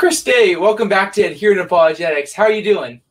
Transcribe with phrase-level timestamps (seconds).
[0.00, 2.32] Chris Date, welcome back to Adherent Apologetics.
[2.32, 3.02] How are you doing?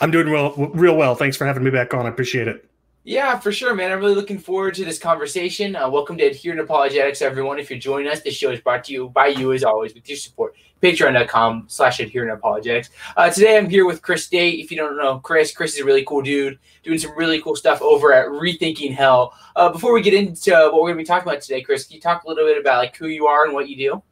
[0.00, 1.16] I'm doing real, real well.
[1.16, 2.06] Thanks for having me back on.
[2.06, 2.70] I appreciate it.
[3.02, 3.90] Yeah, for sure, man.
[3.90, 5.74] I'm really looking forward to this conversation.
[5.74, 7.58] Uh, welcome to Adherent Apologetics, everyone.
[7.58, 10.08] If you're joining us, this show is brought to you by you, as always, with
[10.08, 10.54] your support.
[10.80, 12.90] Patreon.com slash Adherent Apologetics.
[13.16, 14.60] Uh, today, I'm here with Chris Date.
[14.60, 17.56] If you don't know Chris, Chris is a really cool dude doing some really cool
[17.56, 19.36] stuff over at Rethinking Hell.
[19.56, 21.96] Uh, before we get into what we're going to be talking about today, Chris, can
[21.96, 24.02] you talk a little bit about like who you are and what you do?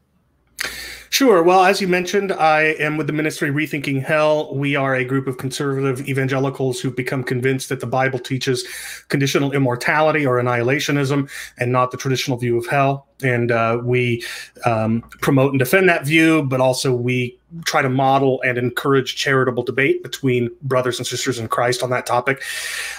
[1.12, 1.42] Sure.
[1.42, 4.54] Well, as you mentioned, I am with the ministry Rethinking Hell.
[4.54, 8.66] We are a group of conservative evangelicals who've become convinced that the Bible teaches
[9.08, 14.24] conditional immortality or annihilationism and not the traditional view of hell and uh, we
[14.64, 19.62] um, promote and defend that view, but also we try to model and encourage charitable
[19.62, 22.42] debate between brothers and sisters in Christ on that topic.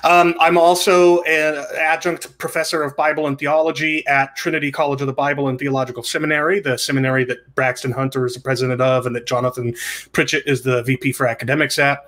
[0.04, 5.14] Um, I'm also an adjunct professor of Bible and theology at Trinity College of the
[5.14, 9.26] Bible and Theological Seminary, the seminary that Braxton Hunter is the president of and that
[9.26, 9.74] Jonathan
[10.12, 12.06] Pritchett is the VP for academics at.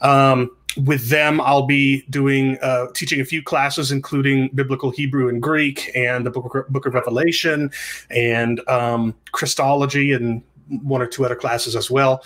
[0.00, 5.42] Um, with them, I'll be doing uh, teaching a few classes, including biblical Hebrew and
[5.42, 7.70] Greek, and the book, book of Revelation,
[8.10, 12.24] and um, Christology, and one or two other classes as well.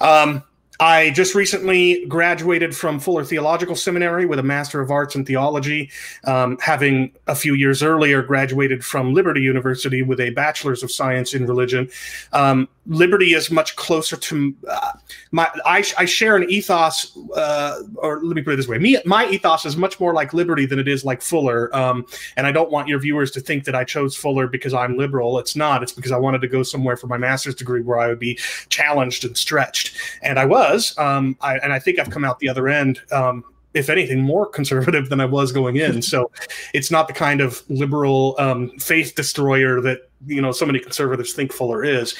[0.00, 0.42] Um,
[0.80, 5.90] I just recently graduated from Fuller Theological Seminary with a Master of Arts in Theology,
[6.24, 11.34] um, having a few years earlier graduated from Liberty University with a Bachelor's of Science
[11.34, 11.88] in Religion.
[12.32, 14.92] Um, Liberty is much closer to uh,
[15.32, 15.50] my.
[15.64, 19.28] I, I, share an ethos, uh, or let me put it this way: me, my
[19.28, 21.74] ethos is much more like Liberty than it is like Fuller.
[21.74, 24.96] Um, and I don't want your viewers to think that I chose Fuller because I'm
[24.96, 25.40] liberal.
[25.40, 25.82] It's not.
[25.82, 28.38] It's because I wanted to go somewhere for my master's degree where I would be
[28.68, 30.65] challenged and stretched, and I was.
[30.98, 34.46] Um, I, and I think I've come out the other end um, if anything, more
[34.58, 36.02] conservative than I was going in.
[36.02, 36.30] so
[36.72, 41.32] it's not the kind of liberal um, faith destroyer that you know so many conservatives
[41.32, 42.14] think Fuller is.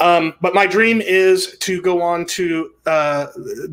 [0.00, 3.26] Um, but my dream is to go on to uh,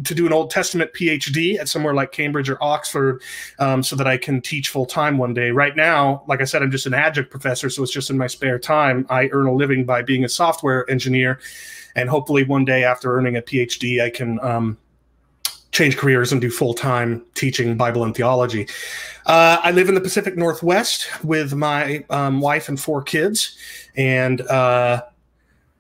[0.04, 3.22] to do an Old Testament PhD at somewhere like Cambridge or Oxford,
[3.60, 5.52] um, so that I can teach full time one day.
[5.52, 8.28] Right now, like I said, I'm just an adjunct professor, so it's just in my
[8.28, 9.06] spare time.
[9.10, 11.40] I earn a living by being a software engineer,
[11.96, 14.78] and hopefully one day after earning a PhD, I can um,
[15.72, 18.68] change careers and do full time teaching Bible and theology.
[19.26, 23.58] Uh, I live in the Pacific Northwest with my um, wife and four kids,
[23.96, 25.04] and uh,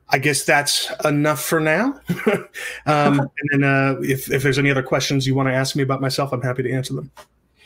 [0.09, 1.99] I guess that's enough for now.
[2.85, 5.83] um, and then uh, if, if there's any other questions you want to ask me
[5.83, 7.11] about myself, I'm happy to answer them.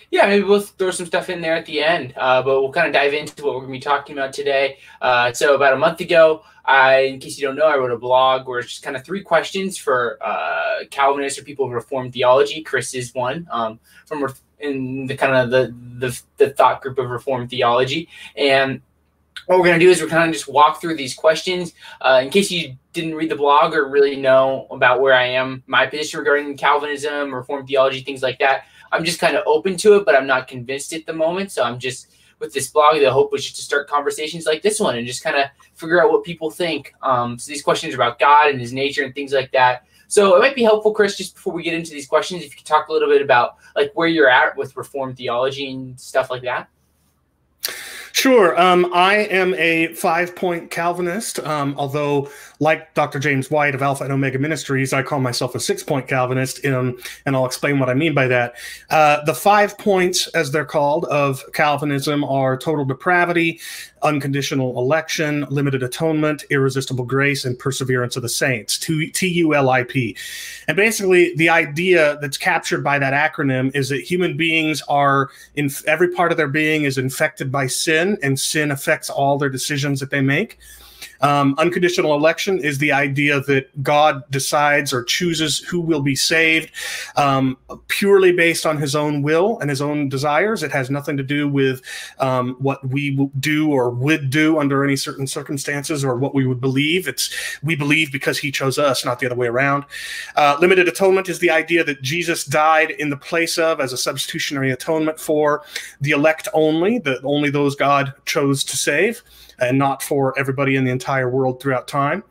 [0.09, 2.87] Yeah, maybe we'll throw some stuff in there at the end, uh, but we'll kind
[2.87, 4.79] of dive into what we're going to be talking about today.
[5.01, 7.97] Uh, so, about a month ago, I, in case you don't know, I wrote a
[7.97, 12.11] blog where it's just kind of three questions for uh, Calvinists or people of Reformed
[12.11, 12.61] theology.
[12.61, 14.27] Chris is one um, from
[14.59, 18.81] in the kind of the, the the thought group of Reformed theology, and
[19.45, 21.73] what we're going to do is we're kind of just walk through these questions.
[22.01, 25.63] Uh, in case you didn't read the blog or really know about where I am,
[25.67, 29.95] my position regarding Calvinism, Reformed theology, things like that, I'm just kind of open to
[29.95, 31.51] it, but I'm not convinced at the moment.
[31.51, 32.07] So I'm just
[32.39, 32.99] with this blog.
[32.99, 36.03] The hope was just to start conversations like this one and just kind of figure
[36.03, 36.93] out what people think.
[37.01, 39.85] Um, so these questions are about God and His nature and things like that.
[40.07, 42.57] So it might be helpful, Chris, just before we get into these questions, if you
[42.57, 46.29] could talk a little bit about like where you're at with Reformed theology and stuff
[46.29, 46.69] like that.
[48.21, 48.59] Sure.
[48.61, 52.29] Um, I am a five point Calvinist, um, although,
[52.61, 53.17] like Dr.
[53.17, 56.95] James White of Alpha and Omega Ministries, I call myself a six point Calvinist, um,
[57.25, 58.53] and I'll explain what I mean by that.
[58.91, 63.59] Uh, the five points, as they're called, of Calvinism are total depravity,
[64.03, 68.77] unconditional election, limited atonement, irresistible grace, and perseverance of the saints.
[68.77, 70.15] T U L I P.
[70.67, 75.71] And basically, the idea that's captured by that acronym is that human beings are, in
[75.87, 79.99] every part of their being, is infected by sin, and sin affects all their decisions
[79.99, 80.59] that they make.
[81.21, 86.71] Um, unconditional election is the idea that God decides or chooses who will be saved
[87.15, 90.63] um, purely based on his own will and his own desires.
[90.63, 91.81] It has nothing to do with
[92.19, 96.61] um, what we do or would do under any certain circumstances or what we would
[96.61, 97.07] believe.
[97.07, 97.33] It's
[97.63, 99.85] we believe because he chose us, not the other way around.
[100.35, 103.97] Uh, limited atonement is the idea that Jesus died in the place of as a
[103.97, 105.63] substitutionary atonement for
[105.99, 109.21] the elect only, that only those God chose to save
[109.61, 112.23] and not for everybody in the entire world throughout time.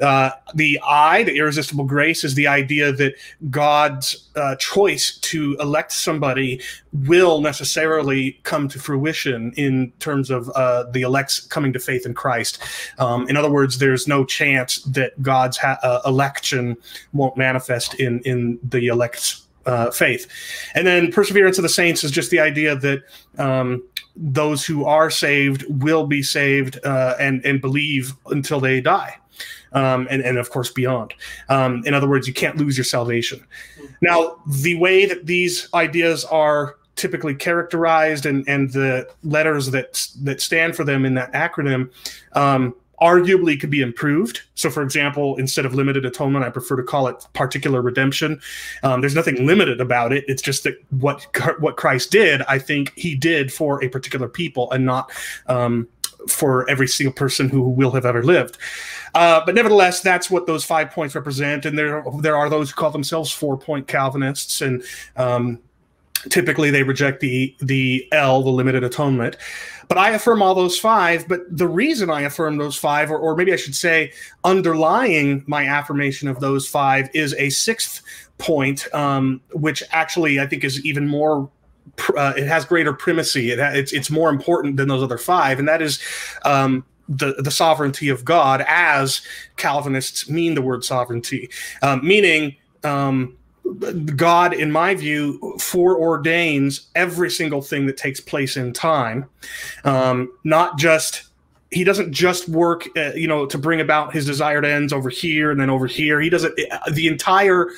[0.00, 3.14] Uh, the I, the irresistible grace, is the idea that
[3.50, 6.60] God's uh, choice to elect somebody
[6.92, 12.14] will necessarily come to fruition in terms of uh, the elects coming to faith in
[12.14, 12.62] Christ.
[12.98, 16.78] Um, in other words, there's no chance that God's ha- uh, election
[17.12, 20.26] won't manifest in in the elect's uh, faith.
[20.74, 23.02] And then perseverance of the saints is just the idea that
[23.38, 23.82] um,
[24.16, 29.16] those who are saved will be saved uh, and and believe until they die.
[29.72, 31.14] um, and, and of course beyond.
[31.48, 33.44] Um, in other words, you can't lose your salvation.
[34.00, 40.40] Now, the way that these ideas are typically characterized and, and the letters that that
[40.40, 41.90] stand for them in that acronym
[42.32, 44.42] um, arguably could be improved.
[44.54, 48.40] So, for example, instead of limited atonement, I prefer to call it particular redemption.
[48.82, 50.24] Um, there's nothing limited about it.
[50.28, 51.26] It's just that what
[51.60, 55.10] what Christ did, I think He did for a particular people, and not
[55.46, 55.88] um,
[56.28, 58.58] for every single person who will have ever lived.
[59.14, 61.64] Uh, but nevertheless, that's what those five points represent.
[61.64, 64.84] And there there are those who call themselves four point Calvinists, and
[65.16, 65.58] um,
[66.28, 69.36] typically they reject the the L, the limited atonement.
[69.90, 71.26] But I affirm all those five.
[71.26, 74.12] But the reason I affirm those five, or, or maybe I should say,
[74.44, 78.00] underlying my affirmation of those five, is a sixth
[78.38, 81.50] point, um, which actually I think is even more.
[82.16, 83.50] Uh, it has greater primacy.
[83.50, 86.00] It ha- it's it's more important than those other five, and that is
[86.44, 89.22] um, the the sovereignty of God, as
[89.56, 91.50] Calvinists mean the word sovereignty,
[91.82, 92.54] um, meaning.
[92.84, 93.36] Um,
[94.16, 99.26] God, in my view, foreordains every single thing that takes place in time,
[99.84, 101.24] um, not just
[101.70, 105.50] he doesn't just work, uh, you know, to bring about his desired ends over here
[105.50, 106.20] and then over here.
[106.20, 107.68] He does it uh, the entire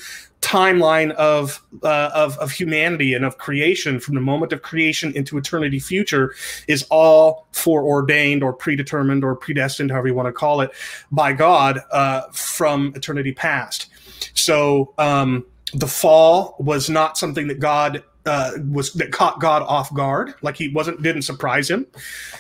[0.41, 5.39] timeline of uh, of of humanity and of creation from the moment of creation into
[5.39, 6.35] eternity future
[6.69, 10.71] is all foreordained or predetermined or predestined, however you want to call it,
[11.11, 13.89] by God uh, from eternity past.
[14.35, 14.95] So.
[14.99, 20.35] Um, the fall was not something that God uh, was that caught God off guard,
[20.43, 21.87] like he wasn't didn't surprise him,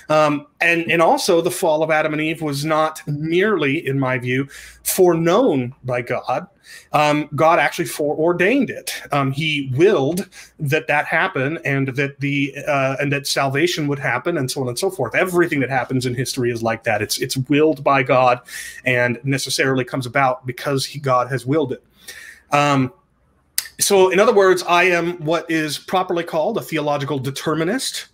[0.09, 4.17] um, and and also the fall of Adam and Eve was not merely, in my
[4.17, 4.47] view,
[4.85, 6.47] foreknown by God.
[6.93, 9.03] Um, God actually foreordained it.
[9.11, 10.29] Um, he willed
[10.61, 14.69] that that happen, and that the uh, and that salvation would happen, and so on
[14.69, 15.17] and so forth.
[15.17, 17.03] Everything that happens in history is like that.
[17.03, 18.41] It's it's willed by God,
[18.85, 21.83] and necessarily comes about because he, God has willed it.
[22.53, 22.93] Um,
[23.83, 28.07] so, in other words, I am what is properly called a theological determinist.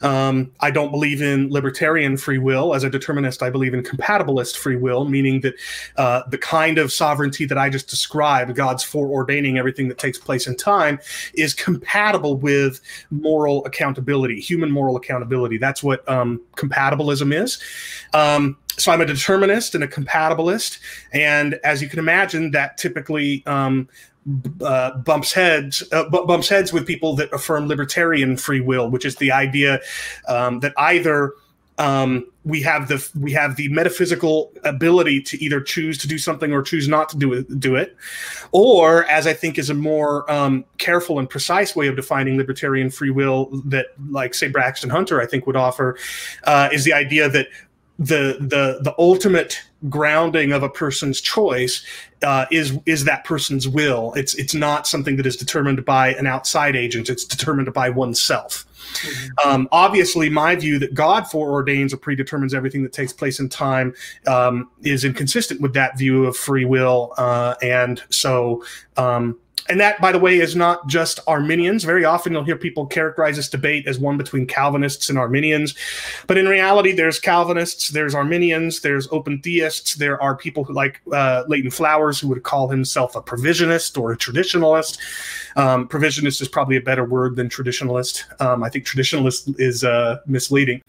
[0.00, 2.74] Um, I don't believe in libertarian free will.
[2.74, 5.54] As a determinist, I believe in compatibilist free will, meaning that
[5.96, 10.46] uh, the kind of sovereignty that I just described, God's foreordaining everything that takes place
[10.46, 10.98] in time,
[11.34, 12.80] is compatible with
[13.10, 15.58] moral accountability, human moral accountability.
[15.58, 17.62] That's what um, compatibilism is.
[18.14, 20.78] Um, so I'm a determinist and a compatibilist,
[21.12, 23.86] and as you can imagine, that typically um,
[24.62, 29.16] uh, bumps heads uh, bumps heads with people that affirm libertarian free will, which is
[29.16, 29.80] the idea
[30.28, 31.32] um, that either
[31.78, 36.52] um, we have the we have the metaphysical ability to either choose to do something
[36.52, 37.96] or choose not to do it, do it,
[38.52, 42.90] or as I think is a more um, careful and precise way of defining libertarian
[42.90, 45.96] free will that, like say Braxton Hunter, I think would offer,
[46.44, 47.48] uh, is the idea that
[47.98, 51.84] the the the ultimate grounding of a person's choice
[52.22, 54.12] uh, is is that person's will.
[54.14, 57.08] It's it's not something that is determined by an outside agent.
[57.08, 58.66] It's determined by oneself.
[58.92, 59.48] Mm-hmm.
[59.48, 63.94] Um, obviously, my view that God foreordains or predetermines everything that takes place in time
[64.26, 68.64] um, is inconsistent with that view of free will, uh, and so
[68.96, 69.38] um,
[69.68, 71.84] and that, by the way, is not just Arminians.
[71.84, 75.74] Very often you'll hear people characterize this debate as one between Calvinists and Arminians.
[76.26, 81.00] But in reality, there's Calvinists, there's Arminians, there's open theists, there are people who like
[81.12, 84.98] uh, Leighton Flowers who would call himself a provisionist or a traditionalist.
[85.56, 88.24] Um, provisionist is probably a better word than traditionalist.
[88.40, 90.82] Um, I think traditionalist is uh, misleading.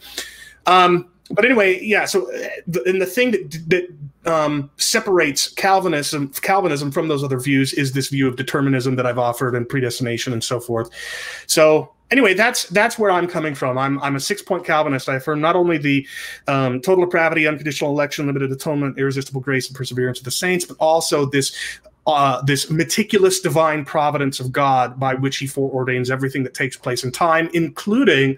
[0.65, 2.05] Um, but anyway, yeah.
[2.05, 7.73] So, uh, and the thing that that um, separates Calvinism Calvinism from those other views
[7.73, 10.89] is this view of determinism that I've offered and predestination and so forth.
[11.47, 13.77] So, anyway, that's that's where I'm coming from.
[13.77, 15.09] I'm I'm a six point Calvinist.
[15.09, 16.07] I affirm not only the
[16.47, 20.77] um, total depravity, unconditional election, limited atonement, irresistible grace, and perseverance of the saints, but
[20.79, 21.55] also this
[22.05, 27.03] uh, this meticulous divine providence of God by which He foreordains everything that takes place
[27.03, 28.37] in time, including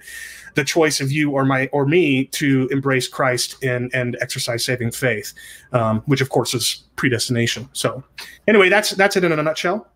[0.56, 4.92] the choice of you or my or me to embrace Christ and and exercise saving
[4.92, 5.34] faith,
[5.72, 7.70] um, which of course is predestination.
[7.74, 8.04] So,
[8.48, 9.88] anyway, that's that's it in a nutshell.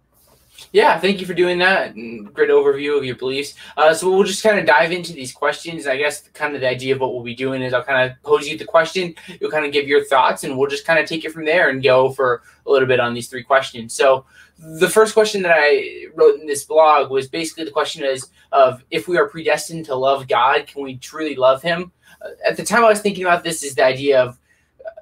[0.71, 1.95] Yeah, thank you for doing that.
[1.95, 3.55] Great overview of your beliefs.
[3.75, 5.87] Uh, so we'll just kind of dive into these questions.
[5.87, 8.21] I guess kind of the idea of what we'll be doing is I'll kind of
[8.23, 11.07] pose you the question, you'll kind of give your thoughts, and we'll just kind of
[11.07, 13.93] take it from there and go for a little bit on these three questions.
[13.93, 14.25] So
[14.59, 18.83] the first question that I wrote in this blog was basically the question is of
[18.91, 21.91] if we are predestined to love God, can we truly love Him?
[22.21, 24.37] Uh, at the time I was thinking about this is the idea of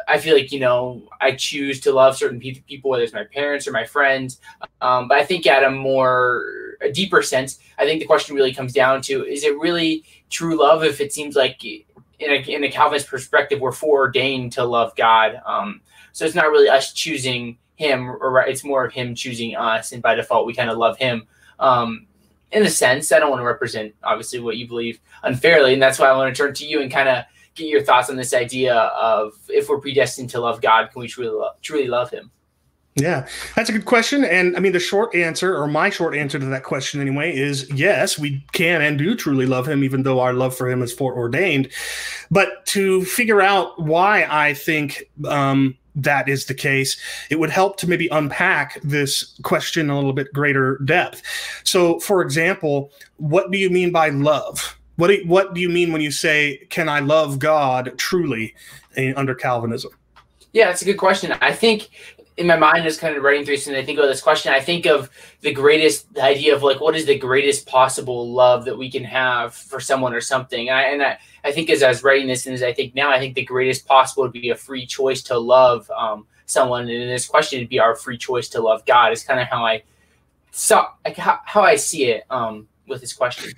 [0.08, 3.68] I feel like you know I choose to love certain people, whether it's my parents
[3.68, 4.40] or my friends.
[4.82, 8.54] Um, but I think at a more a deeper sense, I think the question really
[8.54, 10.84] comes down to: Is it really true love?
[10.84, 11.84] If it seems like in
[12.20, 15.42] a, in a Calvinist perspective, we're foreordained to love God.
[15.46, 15.82] Um,
[16.14, 20.04] So it's not really us choosing him, or it's more of him choosing us, and
[20.04, 21.26] by default we kind of love him.
[21.60, 22.08] Um,
[22.52, 26.00] in a sense, I don't want to represent obviously what you believe unfairly, and that's
[26.00, 27.24] why I want to turn to you and kind of
[27.56, 31.08] get your thoughts on this idea of if we're predestined to love God, can we
[31.08, 32.32] truly love, truly love Him?
[32.96, 34.26] Yeah, that's a good question.
[34.26, 37.70] And I mean, the short answer, or my short answer to that question anyway, is
[37.72, 40.92] yes, we can and do truly love him, even though our love for him is
[40.92, 41.70] foreordained.
[42.32, 46.98] But to figure out why I think um, that is the case,
[47.30, 51.22] it would help to maybe unpack this question a little bit greater depth.
[51.64, 54.78] So, for example, what do you mean by love?
[54.96, 58.56] What do, what do you mean when you say, "Can I love God truly?"
[59.16, 59.92] Under Calvinism?
[60.54, 61.32] Yeah, that's a good question.
[61.40, 61.90] I think
[62.38, 64.54] in my mind is kind of writing through this and I think of this question.
[64.54, 65.10] I think of
[65.42, 69.04] the greatest the idea of like what is the greatest possible love that we can
[69.04, 70.70] have for someone or something.
[70.70, 72.94] And I and I, I think as I was writing this and as I think
[72.94, 76.84] now, I think the greatest possible would be a free choice to love um, someone.
[76.84, 79.12] And in this question, it'd be our free choice to love God.
[79.12, 79.82] Is kind of how I
[80.52, 83.52] saw like how, how I see it um, with this question.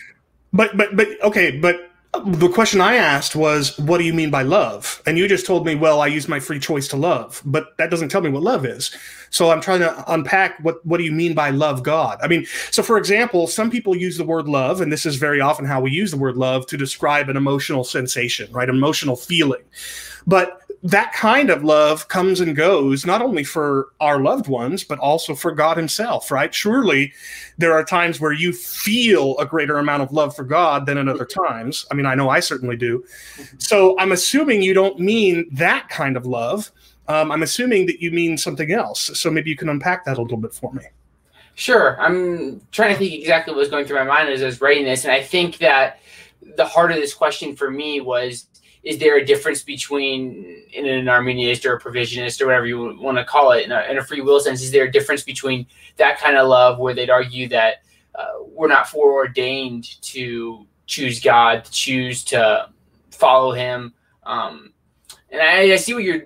[0.53, 1.88] But but but okay, but
[2.25, 5.01] the question I asked was, what do you mean by love?
[5.06, 7.92] And you just told me, well, I use my free choice to love, but that
[7.92, 8.96] doesn't tell me what love is.
[9.30, 12.18] So I'm trying to unpack what, what do you mean by love God?
[12.24, 15.39] I mean, so for example, some people use the word love, and this is very
[15.39, 18.70] often how we use the word love to describe an emotional sensation, right?
[18.70, 19.62] Emotional feeling.
[20.25, 24.98] But that kind of love comes and goes not only for our loved ones but
[25.00, 26.53] also for god himself right?
[26.53, 27.13] Surely
[27.57, 31.07] there are times where you feel a greater amount of love for god than at
[31.07, 31.86] other times.
[31.91, 33.03] I mean i know i certainly do.
[33.57, 36.71] So i'm assuming you don't mean that kind of love.
[37.07, 39.12] Um, i'm assuming that you mean something else.
[39.19, 40.83] So maybe you can unpack that a little bit for me.
[41.55, 42.00] Sure.
[42.00, 44.86] I'm trying to think exactly what was going through my mind as i was writing
[44.86, 46.00] this and i think that
[46.55, 48.48] the heart of this question for me was
[48.89, 53.19] is there a difference between in an Arminianist or a provisionist or whatever you want
[53.19, 54.63] to call it in a, in a, free will sense?
[54.63, 55.67] Is there a difference between
[55.98, 57.84] that kind of love where they'd argue that
[58.15, 62.69] uh, we're not foreordained to choose God, to choose to
[63.12, 63.93] follow Him?
[64.24, 64.74] Um,
[65.29, 66.25] and I, I, see what you're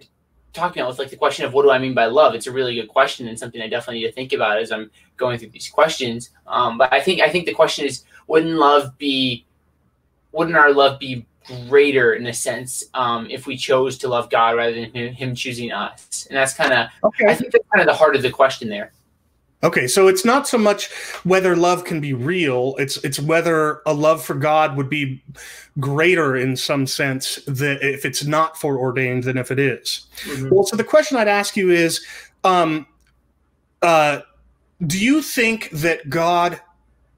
[0.53, 2.33] talking about with like the question of what do I mean by love?
[2.33, 4.89] It's a really good question and something I definitely need to think about as I'm
[5.17, 6.29] going through these questions.
[6.47, 9.45] Um, but I think I think the question is, wouldn't love be,
[10.31, 11.25] wouldn't our love be
[11.67, 15.71] greater in a sense um, if we chose to love God rather than him, choosing
[15.71, 16.25] us.
[16.29, 17.27] And that's kind of, okay.
[17.27, 18.91] I think that's kind of the heart of the question there.
[19.63, 20.91] Okay, so it's not so much
[21.23, 25.23] whether love can be real; it's it's whether a love for God would be
[25.79, 30.07] greater in some sense that if it's not foreordained than if it is.
[30.25, 30.49] Mm-hmm.
[30.53, 32.05] Well, so the question I'd ask you is,
[32.43, 32.85] um,
[33.81, 34.19] uh,
[34.85, 36.59] do you think that God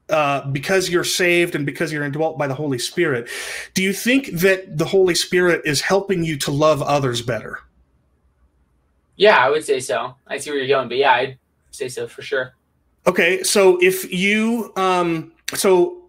[0.08, 3.28] uh, because you're saved and because you're indwelt by the Holy Spirit,
[3.74, 7.60] do you think that the Holy Spirit is helping you to love others better?
[9.16, 10.14] Yeah, I would say so.
[10.26, 11.38] I see where you're going, but yeah, I'd
[11.70, 12.54] say so for sure.
[13.06, 16.02] Okay, so if you, um, so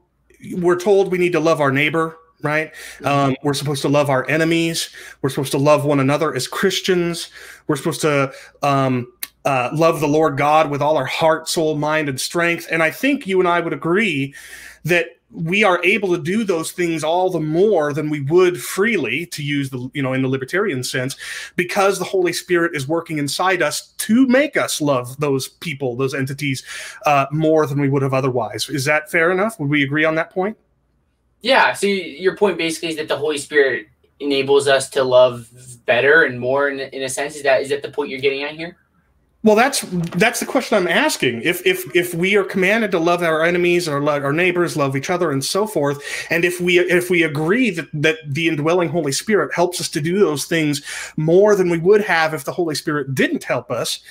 [0.53, 2.73] we're told we need to love our neighbor, right?
[2.73, 3.07] Mm-hmm.
[3.07, 4.89] Um, we're supposed to love our enemies.
[5.21, 7.29] We're supposed to love one another as Christians.
[7.67, 9.11] We're supposed to um,
[9.47, 12.67] uh, love the Lord God with all our heart, soul, mind, and strength.
[12.69, 14.35] And I think you and I would agree
[14.83, 19.25] that we are able to do those things all the more than we would freely
[19.27, 21.15] to use the you know in the libertarian sense
[21.55, 26.13] because the holy spirit is working inside us to make us love those people those
[26.13, 26.63] entities
[27.05, 28.69] uh, more than we would have otherwise.
[28.69, 29.57] Is that fair enough?
[29.61, 30.57] Would we agree on that point?
[31.39, 33.87] Yeah so your point basically is that the holy spirit
[34.19, 35.49] enables us to love
[35.85, 37.37] better and more in, in a sense.
[37.37, 38.77] Is that is that the point you're getting at here
[39.47, 39.79] well, that's
[40.17, 41.41] that's the question I'm asking.
[41.41, 45.09] If if if we are commanded to love our enemies love our neighbors, love each
[45.09, 49.13] other, and so forth, and if we if we agree that that the indwelling Holy
[49.13, 50.81] Spirit helps us to do those things
[51.15, 54.01] more than we would have if the Holy Spirit didn't help us,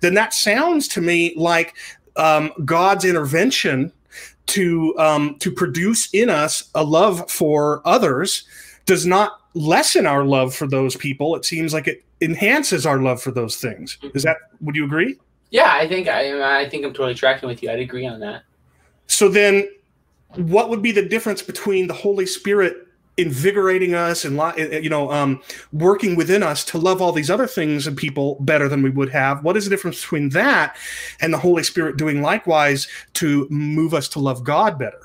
[0.00, 1.76] then that sounds to me like
[2.16, 3.92] um, God's intervention
[4.46, 8.44] to um, to produce in us a love for others
[8.86, 11.34] does not lessen our love for those people.
[11.34, 13.98] It seems like it enhances our love for those things.
[14.02, 14.16] Mm-hmm.
[14.16, 15.18] Is that would you agree?
[15.50, 17.70] Yeah, I think I I think I'm totally tracking with you.
[17.70, 18.42] I'd agree on that.
[19.06, 19.68] So then
[20.34, 22.86] what would be the difference between the Holy Spirit
[23.16, 25.40] invigorating us and eh, eh, you know um,
[25.72, 29.08] working within us to love all these other things and people better than we would
[29.08, 30.76] have what is the difference between that
[31.20, 35.00] and the holy spirit doing likewise to move us to love god better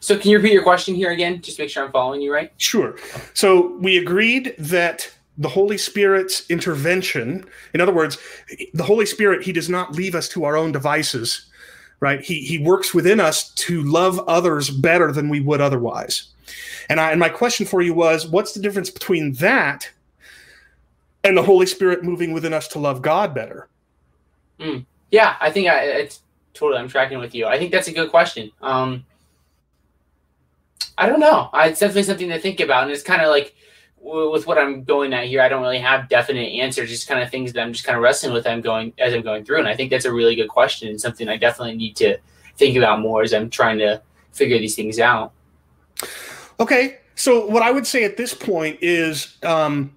[0.00, 2.52] so can you repeat your question here again just make sure i'm following you right
[2.56, 2.96] sure
[3.34, 7.46] so we agreed that the Holy Spirit's intervention.
[7.72, 8.18] In other words,
[8.74, 11.46] the Holy Spirit, He does not leave us to our own devices,
[12.00, 12.20] right?
[12.20, 16.24] He, he works within us to love others better than we would otherwise.
[16.88, 19.88] And, I, and my question for you was what's the difference between that
[21.22, 23.68] and the Holy Spirit moving within us to love God better?
[24.58, 24.84] Mm.
[25.12, 26.20] Yeah, I think I, it's
[26.52, 26.80] totally.
[26.80, 27.46] I'm tracking with you.
[27.46, 28.50] I think that's a good question.
[28.60, 29.04] Um,
[30.98, 31.48] I don't know.
[31.54, 33.54] It's definitely something to think about, and it's kind of like
[34.00, 35.40] with what I'm going at here.
[35.40, 36.90] I don't really have definite answers.
[36.90, 38.46] Just kind of things that I'm just kind of wrestling with.
[38.46, 41.00] I'm going as I'm going through, and I think that's a really good question and
[41.00, 42.18] something I definitely need to
[42.56, 44.02] think about more as I'm trying to
[44.32, 45.32] figure these things out.
[46.58, 49.38] Okay, so what I would say at this point is.
[49.42, 49.94] Um,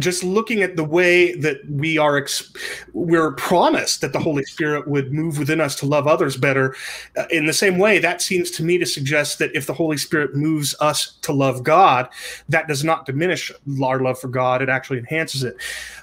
[0.00, 2.52] just looking at the way that we are ex-
[2.92, 6.74] we're promised that the holy spirit would move within us to love others better
[7.16, 9.96] uh, in the same way that seems to me to suggest that if the holy
[9.96, 12.08] spirit moves us to love god
[12.48, 13.52] that does not diminish
[13.82, 15.56] our love for god it actually enhances it.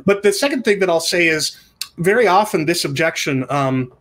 [0.05, 1.57] But the second thing that i'll say is
[1.97, 3.91] very often this objection um,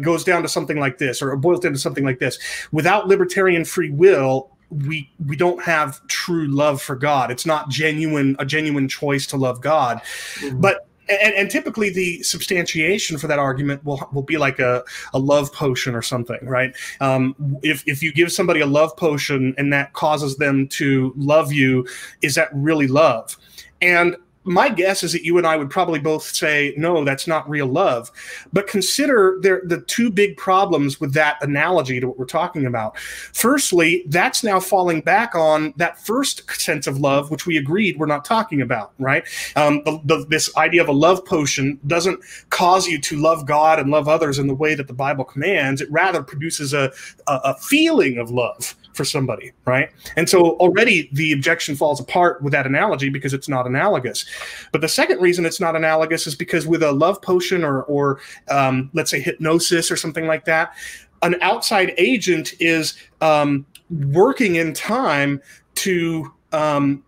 [0.00, 2.38] goes down to something like this or boils down to something like this.
[2.72, 7.30] Without libertarian free will we we don't have true love for God.
[7.30, 10.00] It's not genuine a genuine choice to love God.
[10.36, 10.60] Mm-hmm.
[10.60, 15.18] But and, and, typically the substantiation for that argument will will be like a, a
[15.18, 16.74] love potion or something, right?
[17.00, 21.52] Um, if if you give somebody a love potion and that causes them to love
[21.52, 21.86] you,
[22.22, 23.36] is that really love?
[23.80, 27.48] And my guess is that you and I would probably both say, no, that's not
[27.48, 28.10] real love.
[28.52, 32.98] But consider there, the two big problems with that analogy to what we're talking about.
[32.98, 38.06] Firstly, that's now falling back on that first sense of love, which we agreed we're
[38.06, 39.24] not talking about, right?
[39.56, 42.20] Um, the, the, this idea of a love potion doesn't
[42.50, 45.80] cause you to love God and love others in the way that the Bible commands.
[45.80, 46.92] It rather produces a,
[47.26, 49.90] a, a feeling of love for somebody, right?
[50.16, 54.24] And so already the objection falls apart with that analogy because it's not analogous.
[54.70, 58.20] But the second reason it's not analogous is because with a love potion or, or
[58.48, 60.74] um, let's say hypnosis or something like that,
[61.22, 65.40] an outside agent is um, working in time
[65.76, 67.02] to um,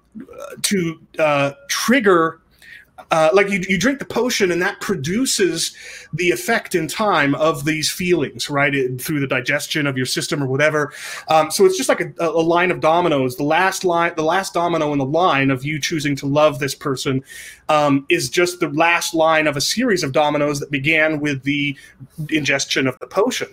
[0.63, 2.41] to uh, trigger
[3.11, 5.75] uh, like you, you drink the potion and that produces
[6.13, 10.43] the effect in time of these feelings right it, through the digestion of your system
[10.43, 10.93] or whatever.
[11.29, 13.37] Um, so it's just like a, a, line of dominoes.
[13.37, 16.75] The last line the last domino in the line of you choosing to love this
[16.75, 17.23] person
[17.69, 21.77] um, is just the last line of a series of dominoes that began with the
[22.31, 23.49] ingestion of the potion.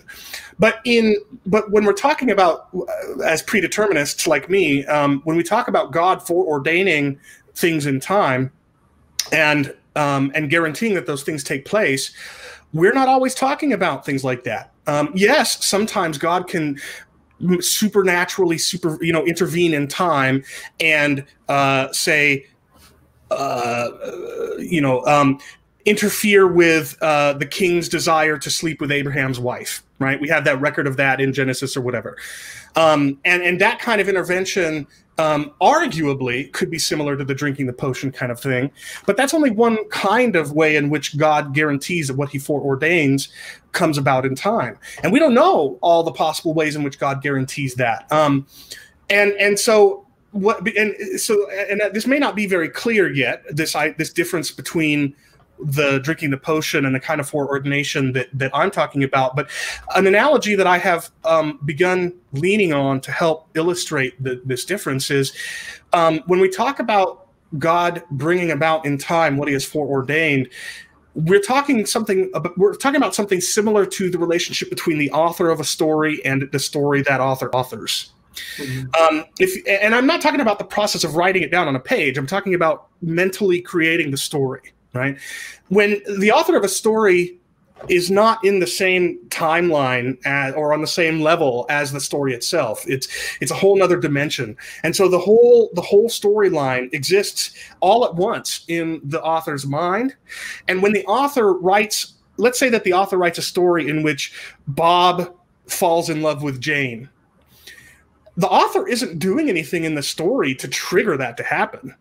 [0.58, 5.42] But in but when we're talking about uh, as predeterminists like me um, when we
[5.42, 7.18] talk about god foreordaining
[7.54, 8.50] things in time
[9.30, 12.12] and um, and guaranteeing that those things take place,
[12.72, 14.72] we're not always talking about things like that.
[14.86, 16.78] Um, yes, sometimes God can
[17.60, 20.44] supernaturally super you know intervene in time
[20.80, 22.46] and uh, say
[23.30, 23.88] uh,
[24.58, 25.38] you know um,
[25.84, 29.82] interfere with uh, the king's desire to sleep with Abraham's wife.
[30.02, 32.16] Right, we have that record of that in Genesis or whatever,
[32.76, 34.86] um, and and that kind of intervention
[35.18, 38.70] um, arguably could be similar to the drinking the potion kind of thing.
[39.06, 43.28] But that's only one kind of way in which God guarantees that what he foreordains
[43.72, 44.78] comes about in time.
[45.02, 48.10] And we don't know all the possible ways in which God guarantees that.
[48.10, 48.46] Um,
[49.10, 53.76] and and so what and so and this may not be very clear yet this
[53.76, 55.14] I, this difference between
[55.58, 59.36] the drinking the potion and the kind of foreordination that that I'm talking about.
[59.36, 59.50] But
[59.94, 65.10] an analogy that I have um, begun leaning on to help illustrate the, this difference
[65.10, 65.32] is
[65.92, 70.48] um, when we talk about God bringing about in time what He has foreordained.
[71.14, 72.30] We're talking something.
[72.32, 76.24] About, we're talking about something similar to the relationship between the author of a story
[76.24, 78.12] and the story that author authors.
[78.56, 79.18] Mm-hmm.
[79.18, 81.80] Um, if and I'm not talking about the process of writing it down on a
[81.80, 82.16] page.
[82.16, 85.18] I'm talking about mentally creating the story right?
[85.68, 87.38] When the author of a story
[87.88, 92.34] is not in the same timeline as, or on the same level as the story
[92.34, 92.84] itself.
[92.86, 93.08] It's
[93.40, 94.56] it's a whole nother dimension.
[94.82, 100.14] And so the whole the whole storyline exists all at once in the author's mind.
[100.68, 104.32] And when the author writes, let's say that the author writes a story in which
[104.68, 105.34] Bob
[105.66, 107.08] falls in love with Jane.
[108.36, 111.94] The author isn't doing anything in the story to trigger that to happen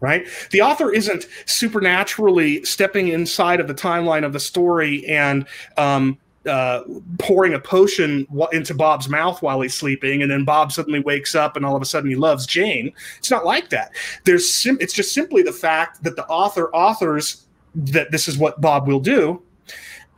[0.00, 0.26] right?
[0.50, 6.82] The author isn't supernaturally stepping inside of the timeline of the story and um, uh,
[7.18, 11.56] pouring a potion into Bob's mouth while he's sleeping, and then Bob suddenly wakes up
[11.56, 12.92] and all of a sudden he loves Jane.
[13.18, 13.92] It's not like that.
[14.24, 18.60] There's sim- it's just simply the fact that the author authors that this is what
[18.60, 19.42] Bob will do,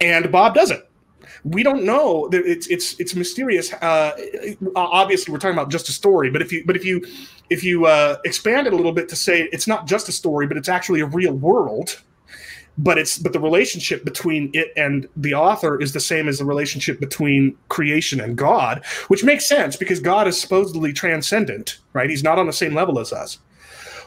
[0.01, 0.85] and Bob doesn't
[1.45, 2.29] we don't know.
[2.33, 3.73] It's it's it's mysterious.
[3.73, 4.13] Uh,
[4.77, 7.05] obviously, we're talking about just a story, but if you but if you
[7.51, 10.47] if you uh, expand it a little bit to say it's not just a story,
[10.47, 12.03] but it's actually a real world.
[12.81, 16.45] But it's but the relationship between it and the author is the same as the
[16.45, 22.09] relationship between creation and God, which makes sense because God is supposedly transcendent, right?
[22.09, 23.39] He's not on the same level as us.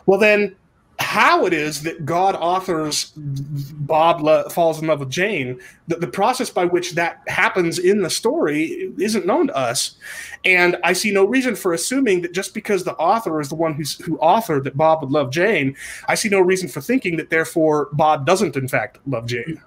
[0.05, 0.55] Well, then
[1.01, 6.07] how it is that God authors Bob lo- falls in love with Jane, the, the
[6.07, 9.95] process by which that happens in the story isn't known to us.
[10.45, 13.73] And I see no reason for assuming that just because the author is the one
[13.73, 15.75] who's, who authored that Bob would love Jane,
[16.07, 19.61] I see no reason for thinking that therefore Bob doesn't in fact love Jane.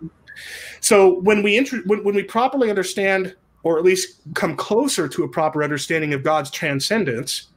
[0.80, 5.24] So when we inter- when, when we properly understand or at least come closer to
[5.24, 7.48] a proper understanding of God's transcendence,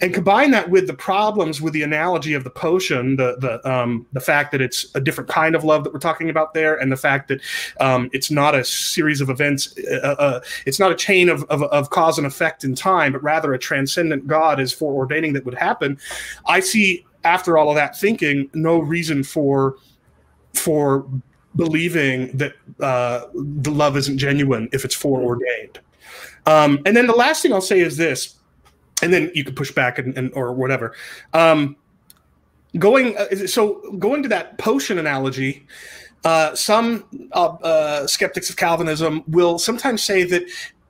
[0.00, 4.06] and combine that with the problems with the analogy of the potion, the the um,
[4.12, 6.90] the fact that it's a different kind of love that we're talking about there, and
[6.90, 7.40] the fact that
[7.80, 11.62] um, it's not a series of events, uh, uh, it's not a chain of, of,
[11.64, 15.54] of cause and effect in time, but rather a transcendent God is foreordaining that would
[15.54, 15.98] happen.
[16.46, 19.76] I see after all of that thinking, no reason for
[20.54, 21.06] for
[21.56, 25.80] believing that uh, the love isn't genuine if it's foreordained.
[26.46, 28.36] Um, and then the last thing I'll say is this
[29.02, 30.94] and then you can push back and, and or whatever.
[31.32, 31.76] Um,
[32.78, 35.66] going uh, so going to that potion analogy.
[36.22, 40.42] Uh, some uh, uh, skeptics of Calvinism will sometimes say that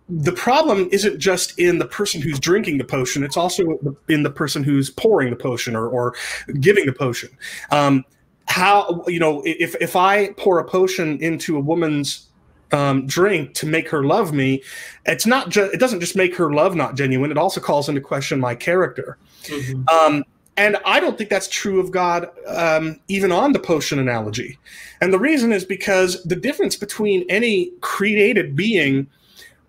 [0.08, 4.30] the problem isn't just in the person who's drinking the potion; it's also in the
[4.30, 6.14] person who's pouring the potion or, or
[6.58, 7.30] giving the potion.
[7.70, 8.04] Um,
[8.46, 12.29] how you know if if I pour a potion into a woman's
[12.72, 14.62] um, drink to make her love me,
[15.06, 17.30] it's not just it doesn't just make her love not genuine.
[17.30, 19.18] It also calls into question my character.
[19.44, 19.88] Mm-hmm.
[19.88, 20.24] Um,
[20.56, 24.58] and I don't think that's true of God, um, even on the potion analogy.
[25.00, 29.06] And the reason is because the difference between any created being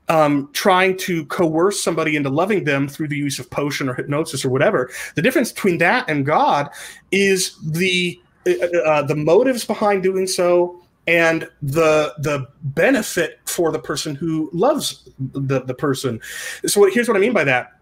[0.09, 4.43] um, trying to coerce somebody into loving them through the use of potion or hypnosis
[4.43, 6.69] or whatever, the difference between that and God
[7.11, 13.79] is the uh, uh the motives behind doing so and the the benefit for the
[13.79, 16.19] person who loves the, the person.
[16.65, 17.79] So here's what I mean by that.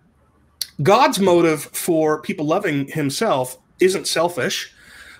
[0.81, 4.73] God's motive for people loving himself isn't selfish,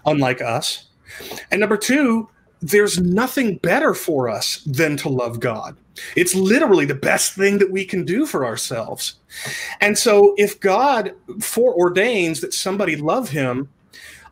[0.06, 0.86] unlike us.
[1.52, 2.30] And number two,
[2.62, 5.78] there's nothing better for us than to love God.
[6.16, 9.16] It's literally the best thing that we can do for ourselves.
[9.82, 13.70] And so if God foreordains that somebody love him,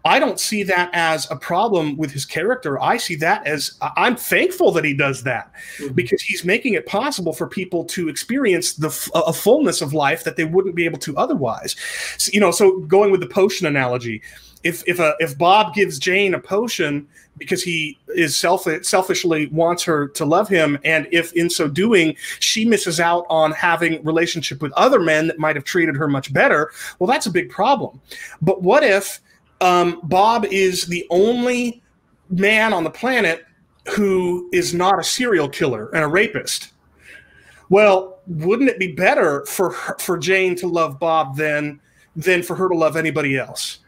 [0.08, 2.82] I don't see that as a problem with his character.
[2.82, 5.94] I see that as I'm thankful that he does that mm-hmm.
[5.94, 10.38] because he's making it possible for people to experience the a fullness of life that
[10.38, 11.76] they wouldn't be able to otherwise.
[12.18, 14.22] So, you know, so going with the potion analogy,
[14.64, 19.84] if if a, if Bob gives Jane a potion because he is selfish, selfishly wants
[19.84, 24.62] her to love him, and if in so doing she misses out on having relationship
[24.62, 28.00] with other men that might have treated her much better, well, that's a big problem.
[28.42, 29.22] But what if
[29.62, 31.82] um, Bob is the only
[32.30, 33.46] man on the planet
[33.96, 36.74] who is not a serial killer and a rapist.
[37.70, 41.80] Well, wouldn't it be better for her, for Jane to love Bob than
[42.16, 43.80] than for her to love anybody else?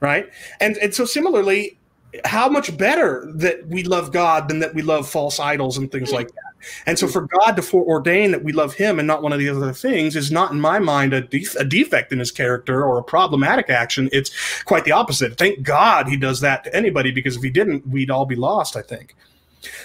[0.00, 0.28] Right?
[0.60, 1.78] And and so similarly,
[2.24, 6.12] how much better that we love God than that we love false idols and things
[6.12, 6.49] like that.
[6.86, 9.48] And so for God to foreordain that we love him and not one of the
[9.48, 12.98] other things is not in my mind a, def- a defect in his character or
[12.98, 14.08] a problematic action.
[14.12, 14.30] It's
[14.64, 15.38] quite the opposite.
[15.38, 18.76] Thank God he does that to anybody because if he didn't, we'd all be lost,
[18.76, 19.14] I think.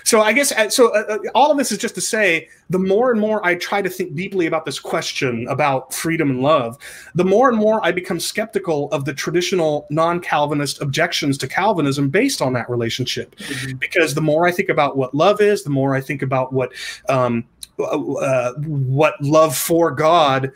[0.04, 0.94] So I guess uh, so.
[0.94, 3.82] Uh, uh, all of this is just to say, the more and more I try
[3.82, 6.78] to think deeply about this question about freedom and love,
[7.14, 12.42] the more and more I become skeptical of the traditional non-Calvinist objections to Calvinism based
[12.42, 13.36] on that relationship.
[13.36, 13.78] Mm-hmm.
[13.78, 16.72] Because the more I think about what love is, the more I think about what
[17.10, 17.46] um,
[17.80, 20.52] uh, uh what love for God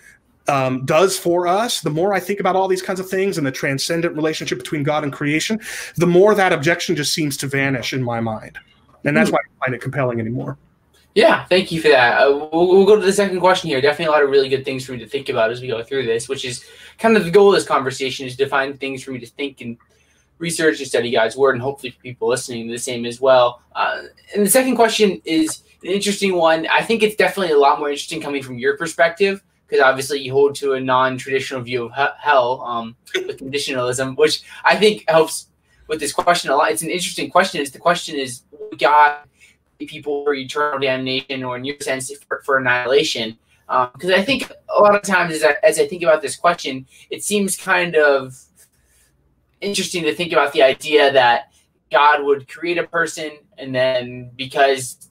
[0.48, 3.46] um, does for us, the more I think about all these kinds of things and
[3.46, 5.60] the transcendent relationship between God and creation,
[5.98, 8.58] the more that objection just seems to vanish in my mind
[9.06, 9.36] and that's hmm.
[9.36, 10.58] why I find it compelling anymore.
[11.16, 12.22] Yeah, thank you for that.
[12.22, 13.82] Uh, we'll, we'll, go to the second question here.
[13.82, 15.84] Definitely a lot of really good things for me to think about as we go
[15.84, 16.64] through this, which is
[17.00, 19.62] kind of the goal of this conversation is to find things for me to think
[19.62, 19.78] and
[20.38, 23.62] research and study God's word, and hopefully for people listening the same as well.
[23.76, 24.04] Uh,
[24.36, 26.68] and the second question is an interesting one.
[26.68, 30.32] I think it's definitely a lot more interesting coming from your perspective because obviously you
[30.32, 35.49] hold to a non-traditional view of hell um, with conditionalism, which I think helps
[35.90, 36.72] with this question a lot.
[36.72, 37.60] It's an interesting question.
[37.60, 38.44] It's the question is
[38.78, 39.18] God
[39.80, 43.38] people for eternal damnation, or in your sense for, for annihilation?
[43.68, 46.36] Because um, I think a lot of times, as I, as I think about this
[46.36, 48.38] question, it seems kind of
[49.62, 51.54] interesting to think about the idea that
[51.92, 55.10] God would create a person, and then because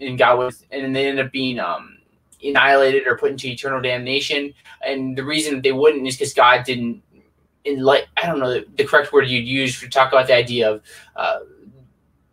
[0.00, 1.98] and God was, and they end up being um,
[2.42, 4.54] annihilated or put into eternal damnation.
[4.86, 7.02] And the reason they wouldn't is because God didn't
[7.64, 10.70] in like I don't know the, correct word you'd use to talk about the idea
[10.70, 10.82] of
[11.16, 11.40] uh,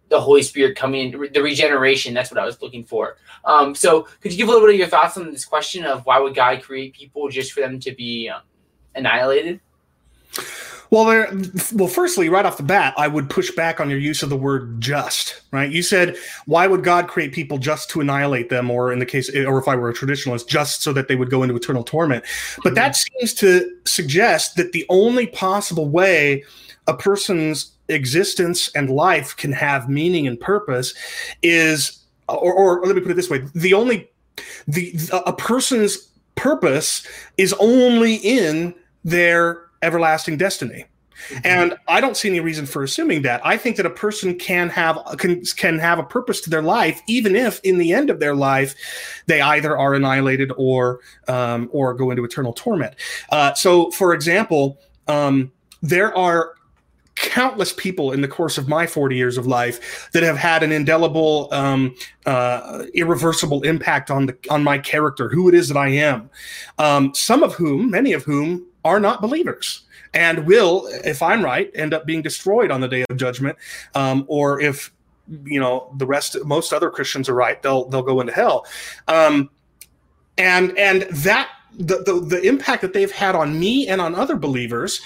[0.09, 2.13] the Holy Spirit coming in, the regeneration.
[2.13, 3.17] That's what I was looking for.
[3.45, 6.05] Um, so, could you give a little bit of your thoughts on this question of
[6.05, 8.41] why would God create people just for them to be um,
[8.95, 9.59] annihilated?
[10.89, 11.29] Well, there.
[11.73, 14.37] Well, firstly, right off the bat, I would push back on your use of the
[14.37, 15.71] word "just." Right?
[15.71, 19.29] You said, "Why would God create people just to annihilate them?" Or in the case,
[19.35, 22.23] or if I were a traditionalist, just so that they would go into eternal torment.
[22.63, 22.75] But mm-hmm.
[22.75, 26.43] that seems to suggest that the only possible way
[26.87, 30.93] a person's existence and life can have meaning and purpose
[31.41, 34.09] is, or, or let me put it this way: the only
[34.67, 34.95] the
[35.25, 37.05] a person's purpose
[37.37, 38.73] is only in
[39.03, 40.85] their everlasting destiny.
[41.29, 41.39] Mm-hmm.
[41.45, 43.43] And I don't see any reason for assuming that.
[43.45, 47.01] I think that a person can have can, can have a purpose to their life,
[47.07, 48.75] even if in the end of their life
[49.25, 52.95] they either are annihilated or um, or go into eternal torment.
[53.31, 56.53] Uh, so, for example, um, there are
[57.15, 60.71] countless people in the course of my 40 years of life that have had an
[60.71, 61.95] indelible um,
[62.27, 66.29] uh, irreversible impact on the on my character who it is that i am
[66.77, 71.69] um, some of whom many of whom are not believers and will, if I'm right,
[71.75, 73.57] end up being destroyed on the day of judgment.
[73.93, 74.91] Um, or if
[75.43, 78.65] you know the rest, most other Christians are right, they'll they'll go into hell.
[79.07, 79.49] Um,
[80.37, 84.35] and and that the, the, the impact that they've had on me and on other
[84.35, 84.99] believers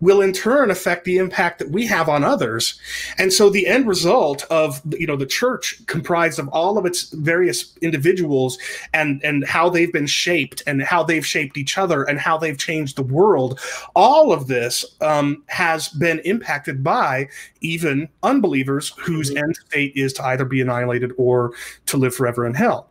[0.00, 2.78] will in turn affect the impact that we have on others
[3.18, 7.10] and so the end result of you know the church comprised of all of its
[7.10, 8.58] various individuals
[8.92, 12.58] and and how they've been shaped and how they've shaped each other and how they've
[12.58, 13.60] changed the world
[13.94, 17.28] all of this um, has been impacted by
[17.60, 19.44] even unbelievers whose mm-hmm.
[19.44, 21.52] end state is to either be annihilated or
[21.86, 22.90] to live forever in hell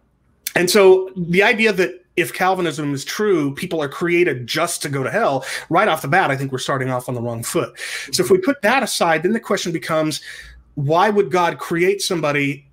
[0.55, 5.03] and so the idea that if Calvinism is true, people are created just to go
[5.03, 5.45] to hell.
[5.69, 7.77] Right off the bat, I think we're starting off on the wrong foot.
[8.11, 10.21] So if we put that aside, then the question becomes
[10.75, 12.67] why would God create somebody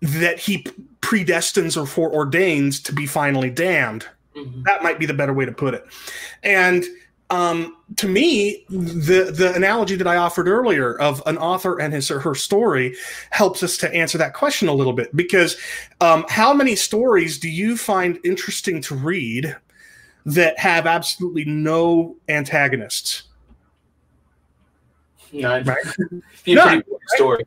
[0.00, 0.64] that he
[1.00, 4.06] predestines or foreordains to be finally damned?
[4.36, 4.62] Mm-hmm.
[4.62, 5.84] That might be the better way to put it.
[6.42, 6.84] And
[7.30, 12.10] um, to me, the the analogy that I offered earlier of an author and his
[12.10, 12.94] or her story
[13.30, 15.14] helps us to answer that question a little bit.
[15.16, 15.56] Because
[16.00, 19.56] um, how many stories do you find interesting to read
[20.24, 23.24] that have absolutely no antagonists?
[25.32, 25.64] None.
[25.64, 25.84] Right?
[26.46, 27.44] None, story.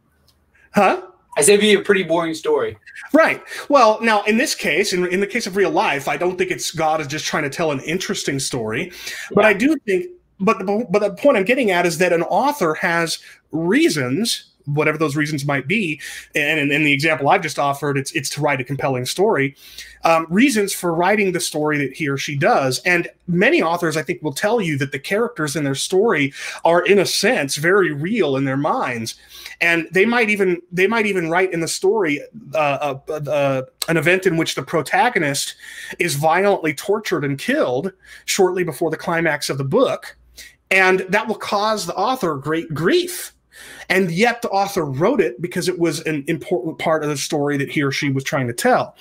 [0.72, 1.04] Huh?
[1.40, 2.78] I said it'd be a pretty boring story.
[3.14, 3.42] Right.
[3.70, 6.52] Well, now in this case, in, in the case of real life, I don't think
[6.52, 8.92] it's God is just trying to tell an interesting story,
[9.32, 10.08] but I do think.
[10.42, 13.20] But the, but the point I'm getting at is that an author has
[13.52, 16.00] reasons whatever those reasons might be.
[16.36, 19.56] And in, the example I've just offered, it's it's to write a compelling story.
[20.04, 24.02] Um, reasons for writing the story that he or she does, and many authors I
[24.02, 27.92] think will tell you that the characters in their story are in a sense very
[27.92, 29.16] real in their minds,
[29.60, 32.22] and they might even they might even write in the story
[32.54, 35.56] uh, uh, uh, an event in which the protagonist
[35.98, 37.92] is violently tortured and killed
[38.26, 40.16] shortly before the climax of the book.
[40.72, 43.34] And that will cause the author great grief
[43.90, 47.58] and yet the author wrote it because it was an important part of the story
[47.58, 48.96] that he or she was trying to tell.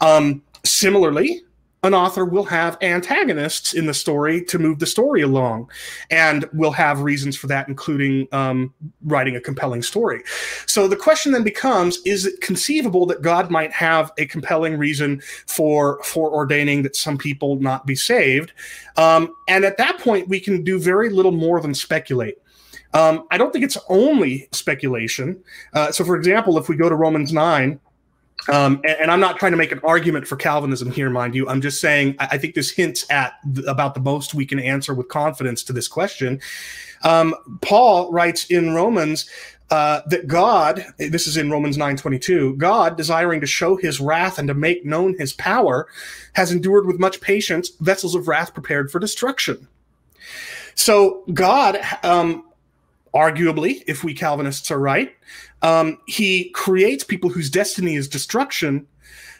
[0.00, 1.42] Um, similarly,
[1.84, 5.68] an author will have antagonists in the story to move the story along
[6.10, 10.22] and will have reasons for that including um, writing a compelling story.
[10.66, 15.20] So the question then becomes is it conceivable that god might have a compelling reason
[15.46, 18.52] for for ordaining that some people not be saved?
[18.96, 22.38] Um, and at that point we can do very little more than speculate
[22.94, 25.42] um, I don't think it's only speculation.
[25.72, 27.80] Uh, so, for example, if we go to Romans 9,
[28.48, 31.48] um, and, and, I'm not trying to make an argument for Calvinism here, mind you.
[31.48, 34.58] I'm just saying I, I think this hints at th- about the most we can
[34.58, 36.40] answer with confidence to this question.
[37.04, 39.30] Um, Paul writes in Romans
[39.70, 44.48] uh, that God, this is in Romans 9:22, God, desiring to show His wrath and
[44.48, 45.86] to make known His power,
[46.32, 49.68] has endured with much patience vessels of wrath prepared for destruction.
[50.74, 52.44] So God um,
[53.14, 55.14] arguably, if we Calvinists are right,
[55.62, 58.86] um, he creates people whose destiny is destruction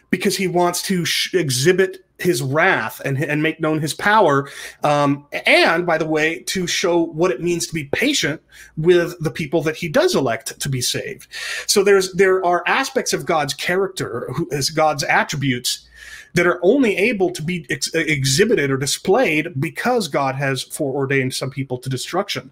[0.09, 4.47] because he wants to sh- exhibit his wrath and, and make known his power.
[4.83, 8.41] Um, and by the way, to show what it means to be patient
[8.77, 11.27] with the people that he does elect to be saved.
[11.67, 15.87] So there's there are aspects of God's character, as God's attributes,
[16.35, 21.49] that are only able to be ex- exhibited or displayed because God has foreordained some
[21.49, 22.51] people to destruction.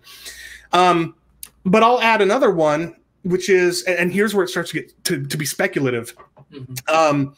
[0.73, 1.15] Um,
[1.65, 5.25] but I'll add another one, which is, and here's where it starts to get to,
[5.25, 6.15] to be speculative.
[6.51, 6.73] Mm-hmm.
[6.93, 7.35] Um,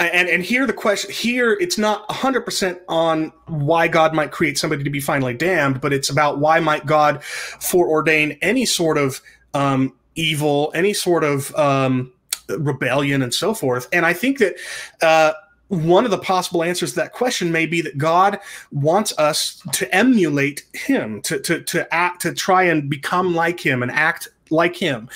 [0.00, 4.82] and and here the question here it's not 100% on why god might create somebody
[4.82, 9.20] to be finally damned but it's about why might god foreordain any sort of
[9.52, 12.12] um, evil any sort of um,
[12.48, 14.54] rebellion and so forth and i think that
[15.02, 15.32] uh,
[15.70, 18.40] one of the possible answers to that question may be that God
[18.72, 23.82] wants us to emulate Him, to to to act, to try and become like Him
[23.82, 25.08] and act like Him.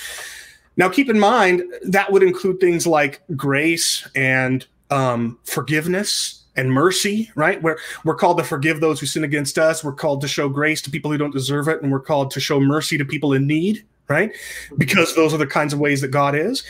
[0.77, 7.29] Now, keep in mind that would include things like grace and um, forgiveness and mercy,
[7.35, 7.61] right?
[7.61, 9.83] Where we're called to forgive those who sin against us.
[9.83, 12.39] We're called to show grace to people who don't deserve it, and we're called to
[12.39, 14.31] show mercy to people in need, right?
[14.77, 16.63] Because those are the kinds of ways that God is.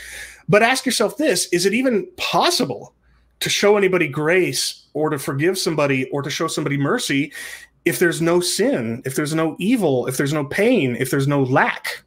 [0.48, 2.95] But ask yourself this is it even possible
[3.40, 7.32] to show anybody grace or to forgive somebody or to show somebody mercy
[7.84, 11.42] if there's no sin, if there's no evil, if there's no pain, if there's no
[11.42, 12.02] lack?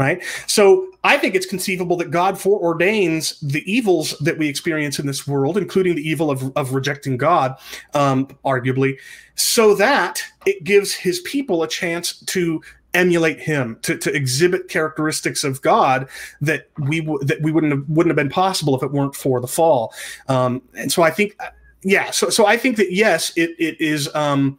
[0.00, 0.24] right?
[0.46, 5.26] So I think it's conceivable that God foreordains the evils that we experience in this
[5.26, 7.54] world, including the evil of, of rejecting God,
[7.92, 8.98] um, arguably,
[9.34, 12.62] so that it gives his people a chance to
[12.94, 16.08] emulate him to, to exhibit characteristics of God
[16.40, 19.40] that we w- that we wouldn't have, wouldn't have been possible if it weren't for
[19.40, 19.94] the fall.
[20.28, 21.36] Um, and so I think,
[21.82, 24.12] yeah, so so I think that yes, it it is.
[24.14, 24.58] Um,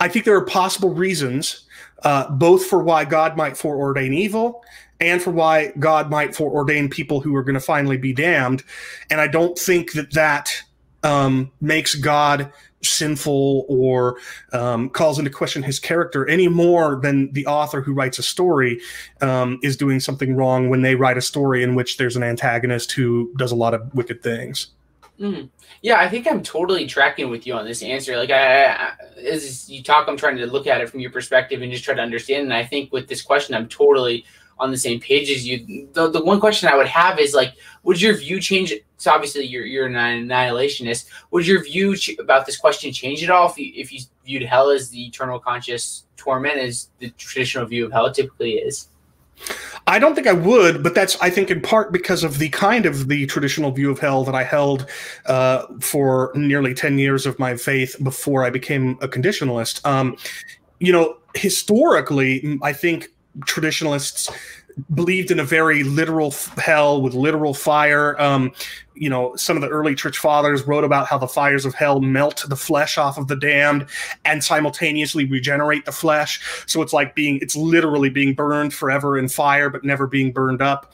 [0.00, 1.66] I think there are possible reasons
[2.02, 4.62] uh, both for why God might foreordain evil
[5.00, 8.62] and for why God might foreordain people who are going to finally be damned.
[9.10, 10.52] And I don't think that that
[11.02, 12.52] um, makes God
[12.90, 14.18] sinful or
[14.52, 18.80] um, calls into question his character any more than the author who writes a story
[19.20, 22.92] um, is doing something wrong when they write a story in which there's an antagonist
[22.92, 24.68] who does a lot of wicked things.
[25.20, 25.48] Mm.
[25.82, 28.16] Yeah, I think I'm totally tracking with you on this answer.
[28.16, 28.92] Like, I, I,
[29.28, 31.94] as you talk, I'm trying to look at it from your perspective and just try
[31.94, 32.44] to understand.
[32.44, 34.24] And I think with this question, I'm totally
[34.58, 35.88] on the same page as you.
[35.92, 38.72] The, the one question I would have is like, would your view change?
[39.04, 41.10] So obviously, you're you're an annihilationist.
[41.30, 44.44] Would your view ch- about this question change at all if you if you viewed
[44.44, 48.88] hell as the eternal conscious torment, as the traditional view of hell typically is?
[49.86, 52.86] I don't think I would, but that's I think in part because of the kind
[52.86, 54.86] of the traditional view of hell that I held
[55.26, 59.84] uh, for nearly ten years of my faith before I became a conditionalist.
[59.86, 60.16] Um,
[60.80, 63.10] you know, historically, I think
[63.44, 64.30] traditionalists
[64.94, 68.20] believed in a very literal hell with literal fire.
[68.20, 68.52] Um,
[68.94, 72.00] you know, some of the early church fathers wrote about how the fires of hell
[72.00, 73.86] melt the flesh off of the damned
[74.24, 76.64] and simultaneously regenerate the flesh.
[76.66, 80.62] So it's like being, it's literally being burned forever in fire, but never being burned
[80.62, 80.92] up.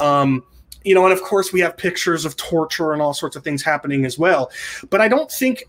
[0.00, 0.44] Um,
[0.84, 3.62] you know, and of course, we have pictures of torture and all sorts of things
[3.62, 4.50] happening as well.
[4.90, 5.64] But I don't think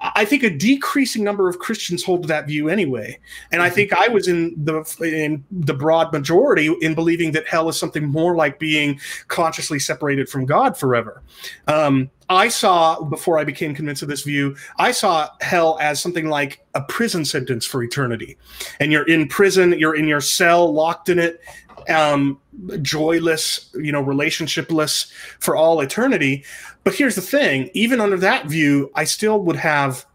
[0.00, 3.18] I think a decreasing number of Christians hold that view anyway,
[3.52, 3.74] and I mm-hmm.
[3.74, 8.06] think I was in the in the broad majority in believing that hell is something
[8.06, 11.22] more like being consciously separated from God forever.
[11.66, 16.28] Um, I saw before I became convinced of this view, I saw hell as something
[16.28, 18.38] like a prison sentence for eternity,
[18.78, 21.40] and you're in prison, you're in your cell, locked in it,
[21.88, 22.38] um,
[22.82, 26.44] joyless, you know, relationshipless for all eternity.
[26.84, 30.06] But here's the thing: even under that view, I still would have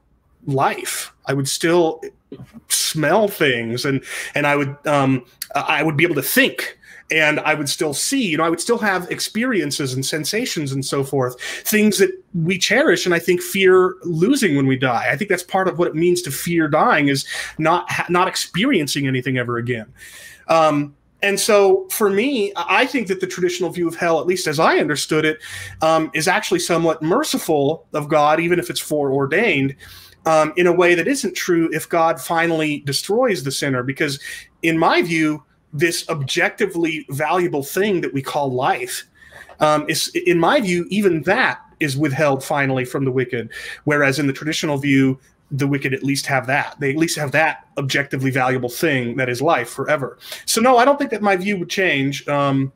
[0.45, 1.13] life.
[1.25, 2.01] I would still
[2.67, 5.25] smell things, and and I would um,
[5.55, 6.77] I would be able to think
[7.11, 10.83] and I would still see, you know, I would still have experiences and sensations and
[10.83, 15.09] so forth, things that we cherish and I think fear losing when we die.
[15.11, 17.25] I think that's part of what it means to fear dying is
[17.57, 19.93] not not experiencing anything ever again.
[20.47, 24.45] Um, and so for me, I think that the traditional view of hell, at least
[24.45, 25.41] as I understood it,
[25.81, 29.75] um, is actually somewhat merciful of God, even if it's foreordained.
[30.27, 33.83] Um, in a way that isn't true if God finally destroys the sinner.
[33.83, 34.19] Because,
[34.63, 39.03] in my view, this objectively valuable thing that we call life
[39.59, 43.51] um, is, in my view, even that is withheld finally from the wicked.
[43.83, 45.19] Whereas in the traditional view,
[45.51, 46.75] the wicked at least have that.
[46.79, 50.17] They at least have that objectively valuable thing that is life forever.
[50.45, 52.27] So no, I don't think that my view would change.
[52.27, 52.71] Um,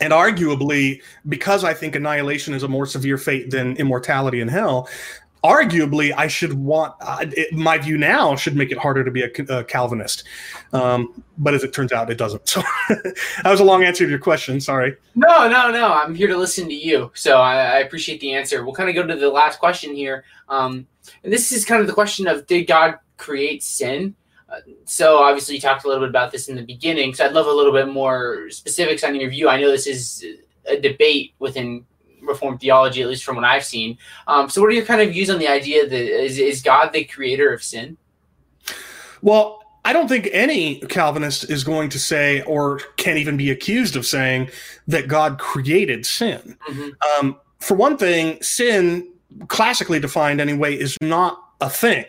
[0.00, 4.88] and arguably, because I think annihilation is a more severe fate than immortality in hell,
[5.46, 9.22] arguably I should want uh, it, my view now should make it harder to be
[9.22, 10.24] a, a Calvinist.
[10.72, 12.42] Um, but as it turns out, it doesn't.
[12.56, 12.62] So
[13.42, 14.60] that was a long answer to your question.
[14.60, 14.96] Sorry.
[15.14, 15.92] No, no, no.
[15.92, 17.10] I'm here to listen to you.
[17.14, 18.64] So I, I appreciate the answer.
[18.64, 20.24] We'll kind of go to the last question here.
[20.48, 20.86] Um,
[21.22, 24.14] and this is kind of the question of did God create sin?
[24.48, 27.14] Uh, so obviously you talked a little bit about this in the beginning.
[27.14, 29.48] So I'd love a little bit more specifics on your view.
[29.48, 30.24] I know this is
[30.66, 31.84] a debate within
[32.26, 33.98] Reformed theology, at least from what I've seen.
[34.26, 36.92] Um, so what are your kind of views on the idea that is, is God
[36.92, 37.96] the creator of sin?
[39.22, 43.94] Well, I don't think any Calvinist is going to say, or can even be accused
[43.94, 44.50] of saying,
[44.88, 46.58] that God created sin.
[46.68, 47.24] Mm-hmm.
[47.24, 49.12] Um, for one thing, sin
[49.48, 52.04] classically defined anyway, is not a thing.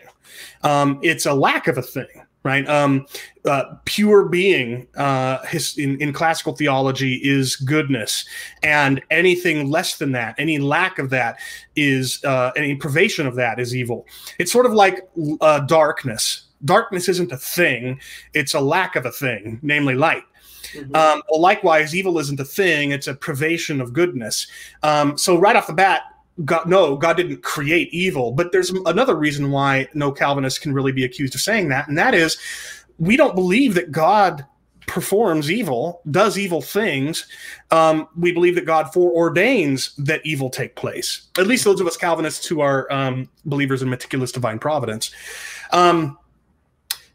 [0.62, 2.66] Um, it's a lack of a thing, right?
[2.66, 3.06] Um,
[3.44, 8.24] uh, pure being uh, his, in, in classical theology is goodness,
[8.62, 11.38] and anything less than that, any lack of that,
[11.76, 14.06] is uh, any privation of that is evil.
[14.38, 15.06] It's sort of like
[15.42, 16.44] uh, darkness.
[16.64, 18.00] Darkness isn't a thing;
[18.32, 20.24] it's a lack of a thing, namely light.
[20.72, 20.96] Mm-hmm.
[20.96, 24.46] Um, well, likewise, evil isn't a thing; it's a privation of goodness.
[24.82, 26.02] Um, so, right off the bat,
[26.44, 28.32] God, no, God didn't create evil.
[28.32, 31.98] But there's another reason why no Calvinist can really be accused of saying that, and
[31.98, 32.36] that is
[32.98, 34.44] we don't believe that God
[34.86, 37.26] performs evil, does evil things.
[37.70, 41.28] Um, we believe that God foreordains that evil take place.
[41.38, 45.12] At least those of us Calvinists who are um, believers in meticulous divine providence.
[45.72, 46.18] Um,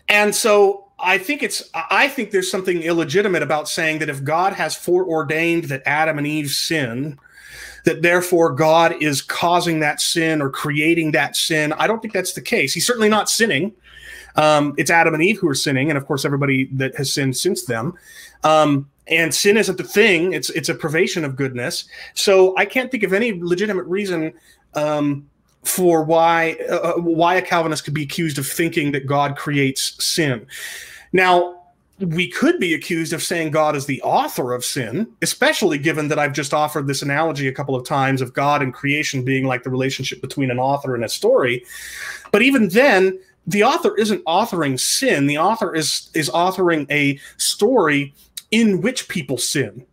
[0.08, 4.54] and so I think it's I think there's something illegitimate about saying that if God
[4.54, 7.20] has foreordained that Adam and Eve sin,
[7.84, 11.74] that therefore God is causing that sin or creating that sin.
[11.74, 12.74] I don't think that's the case.
[12.74, 13.74] He's certainly not sinning.
[14.36, 17.38] Um, it's Adam and Eve who are sinning, and of course everybody that has sinned
[17.38, 17.94] since them.
[18.44, 21.86] Um, and sin isn't the thing; it's it's a privation of goodness.
[22.14, 24.34] So I can't think of any legitimate reason
[24.74, 25.30] um,
[25.64, 30.04] for why uh, uh why a Calvinist could be accused of thinking that God creates
[30.04, 30.48] sin.
[31.12, 31.63] Now,
[32.08, 36.20] we could be accused of saying God is the author of sin, especially given that
[36.20, 39.64] I've just offered this analogy a couple of times of God and creation being like
[39.64, 41.64] the relationship between an author and a story.
[42.32, 45.28] But even then, the author isn't authoring sin.
[45.28, 48.14] The author is is authoring a story
[48.52, 49.86] in which people sin.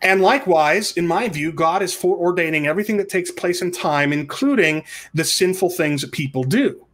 [0.00, 4.84] And likewise, in my view, God is foreordaining everything that takes place in time, including
[5.14, 6.85] the sinful things that people do.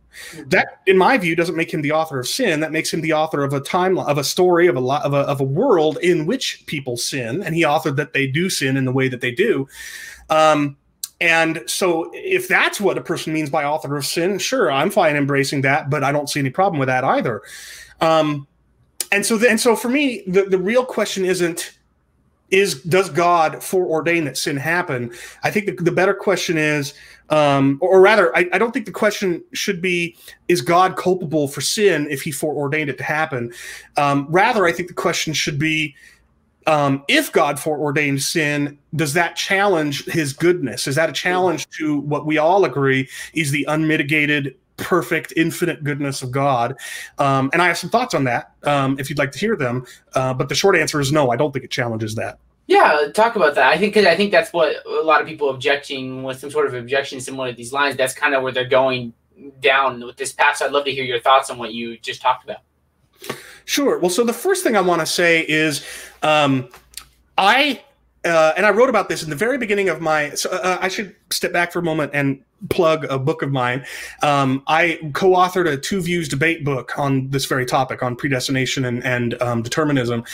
[0.46, 2.60] That, in my view, doesn't make him the author of sin.
[2.60, 5.18] That makes him the author of a time of a story of a of a,
[5.18, 8.84] of a world in which people sin, and he authored that they do sin in
[8.84, 9.68] the way that they do.
[10.30, 10.76] Um,
[11.20, 15.14] and so, if that's what a person means by author of sin, sure, I'm fine
[15.14, 17.42] embracing that, but I don't see any problem with that either.
[18.00, 18.48] Um,
[19.12, 21.78] and so, and so, for me, the the real question isn't
[22.52, 25.12] is does God foreordain that sin happen?
[25.42, 26.94] I think the, the better question is
[27.30, 30.16] um, or, or, rather, I, I, don't think the question should be,
[30.48, 33.54] is God culpable for sin if he foreordained it to happen?
[33.96, 35.94] Um, rather, I think the question should be,
[36.66, 40.86] um, if God foreordained sin, does that challenge his goodness?
[40.86, 46.22] Is that a challenge to what we all agree is the unmitigated, perfect, infinite goodness
[46.22, 46.76] of God?
[47.18, 49.86] Um, and I have some thoughts on that um, if you'd like to hear them.
[50.14, 52.38] Uh, but the short answer is no, I don't think it challenges that.
[52.66, 53.72] Yeah, talk about that.
[53.72, 56.66] I think cause I think that's what a lot of people objecting with some sort
[56.66, 57.96] of objection similar to these lines.
[57.96, 59.12] That's kind of where they're going
[59.60, 60.58] down with this path.
[60.58, 62.58] So I'd love to hear your thoughts on what you just talked about.
[63.64, 63.98] Sure.
[63.98, 65.84] Well, so the first thing I want to say is
[66.22, 66.68] um,
[67.38, 67.82] I
[68.24, 70.30] uh, and I wrote about this in the very beginning of my.
[70.30, 73.84] So uh, I should step back for a moment and plug a book of mine.
[74.22, 79.04] Um, I co-authored a two views debate book on this very topic on predestination and,
[79.04, 80.24] and um, determinism,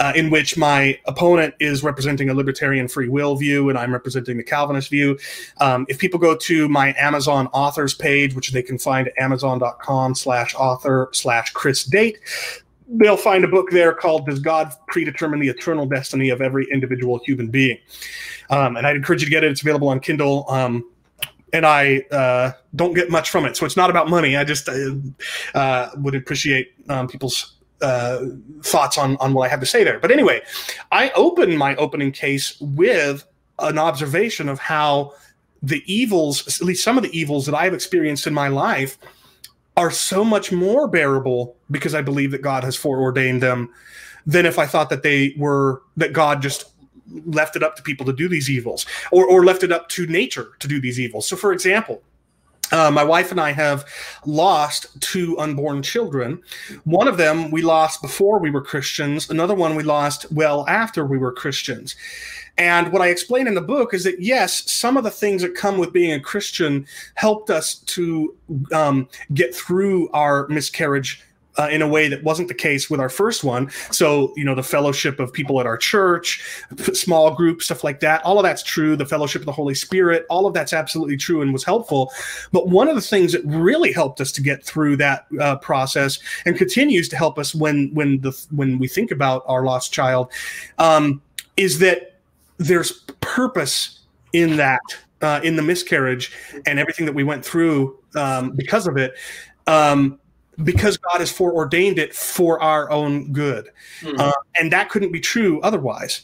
[0.00, 4.36] uh, in which my opponent is representing a libertarian free will view and I'm representing
[4.36, 5.18] the Calvinist view.
[5.60, 10.14] Um, if people go to my Amazon authors page, which they can find at amazon.com
[10.14, 12.18] slash author slash Chris Date,
[12.94, 17.20] they'll find a book there called Does God Predetermine the Eternal Destiny of Every Individual
[17.24, 17.78] Human Being?
[18.50, 19.50] Um, and I'd encourage you to get it.
[19.50, 20.44] It's available on Kindle.
[20.48, 20.88] Um,
[21.52, 23.56] and I uh, don't get much from it.
[23.56, 24.36] So it's not about money.
[24.36, 24.90] I just uh,
[25.54, 28.24] uh, would appreciate um, people's uh,
[28.62, 29.98] thoughts on, on what I have to say there.
[30.00, 30.42] But anyway,
[30.90, 33.24] I open my opening case with
[33.60, 35.12] an observation of how
[35.62, 38.98] the evils, at least some of the evils that I've experienced in my life,
[39.76, 43.70] are so much more bearable because I believe that God has foreordained them
[44.26, 46.70] than if I thought that they were that God just
[47.26, 50.06] left it up to people to do these evils or, or left it up to
[50.06, 51.26] nature to do these evils.
[51.26, 52.02] So, for example,
[52.74, 53.84] uh, my wife and I have
[54.26, 56.42] lost two unborn children.
[56.82, 61.06] One of them we lost before we were Christians, another one we lost well after
[61.06, 61.94] we were Christians.
[62.58, 65.54] And what I explain in the book is that yes, some of the things that
[65.54, 68.34] come with being a Christian helped us to
[68.72, 71.22] um, get through our miscarriage
[71.56, 73.70] uh, in a way that wasn't the case with our first one.
[73.90, 76.42] So, you know, the fellowship of people at our church,
[76.92, 78.96] small group, stuff like that, all of that's true.
[78.96, 82.12] The fellowship of the Holy Spirit, all of that's absolutely true and was helpful.
[82.52, 86.18] But one of the things that really helped us to get through that uh, process
[86.44, 90.30] and continues to help us when when the when we think about our lost child
[90.78, 91.22] um,
[91.56, 92.18] is that
[92.58, 94.00] there's purpose
[94.32, 94.80] in that
[95.22, 96.32] uh, in the miscarriage
[96.66, 99.14] and everything that we went through um, because of it
[99.66, 100.18] um,
[100.62, 104.18] because god has foreordained it for our own good mm-hmm.
[104.18, 106.22] uh, and that couldn't be true otherwise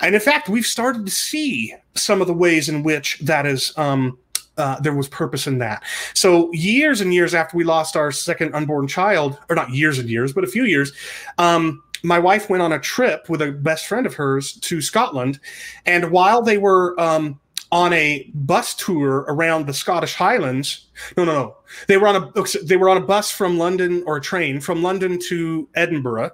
[0.00, 3.76] and in fact we've started to see some of the ways in which that is
[3.76, 4.18] um,
[4.56, 5.82] uh, there was purpose in that.
[6.12, 10.08] So years and years after we lost our second unborn child, or not years and
[10.08, 10.92] years, but a few years,
[11.38, 15.40] um, my wife went on a trip with a best friend of hers to Scotland,
[15.86, 17.40] and while they were um,
[17.72, 20.86] on a bus tour around the Scottish Highlands.
[21.16, 21.56] No, no, no.
[21.86, 24.82] They were on a they were on a bus from London or a train from
[24.82, 26.32] London to Edinburgh,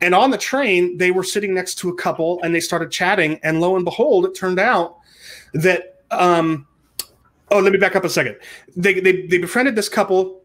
[0.00, 3.40] and on the train they were sitting next to a couple and they started chatting.
[3.42, 4.96] And lo and behold, it turned out
[5.54, 6.66] that um,
[7.50, 8.36] oh, let me back up a second.
[8.76, 10.37] They they they befriended this couple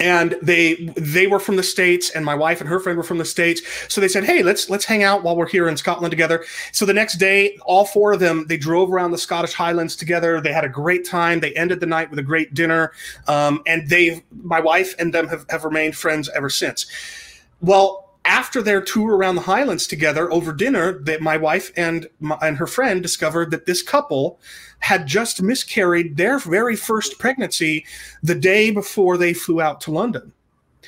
[0.00, 3.18] and they they were from the states and my wife and her friend were from
[3.18, 3.62] the states.
[3.88, 6.44] So they said hey let's let's hang out while we're here in scotland together.
[6.72, 10.40] So the next day all four of them they drove around the scottish highlands together.
[10.40, 11.40] They had a great time.
[11.40, 12.92] They ended the night with a great dinner.
[13.28, 16.86] Um, and they my wife and them have, have remained friends ever since.
[17.60, 22.38] Well after their tour around the highlands together over dinner that my wife and my,
[22.40, 24.40] and her friend discovered that this couple
[24.78, 27.84] had just miscarried their very first pregnancy
[28.22, 30.32] the day before they flew out to London.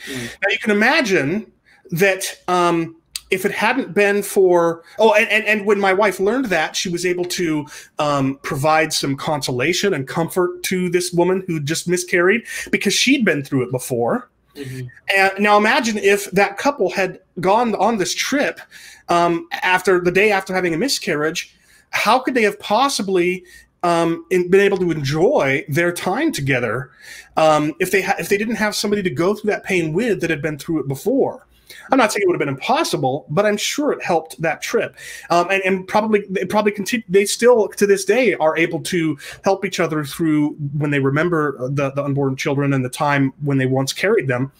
[0.06, 0.22] Mm.
[0.42, 1.52] Now you can imagine
[1.90, 2.96] that um,
[3.30, 6.88] if it hadn't been for oh and, and, and when my wife learned that she
[6.88, 7.66] was able to
[7.98, 12.42] um, provide some consolation and comfort to this woman who just miscarried
[12.72, 14.86] because she'd been through it before mm-hmm.
[15.16, 18.60] and now imagine if that couple had gone on this trip
[19.08, 21.56] um, after the day after having a miscarriage
[21.90, 23.44] how could they have possibly
[23.84, 26.90] um, been able to enjoy their time together
[27.36, 30.20] um, if they ha- if they didn't have somebody to go through that pain with
[30.20, 31.46] that had been through it before.
[31.90, 34.96] I'm not saying it would have been impossible, but I'm sure it helped that trip.
[35.30, 37.04] Um, and, and, probably they probably continue.
[37.08, 41.56] They still to this day are able to help each other through when they remember
[41.68, 44.52] the, the unborn children and the time when they once carried them.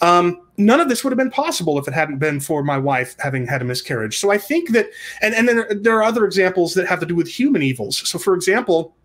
[0.00, 3.14] Um, none of this would have been possible if it hadn't been for my wife
[3.20, 4.18] having had a miscarriage.
[4.18, 4.90] So I think that,
[5.20, 8.08] and, and then there are other examples that have to do with human evils.
[8.08, 8.96] So, for example,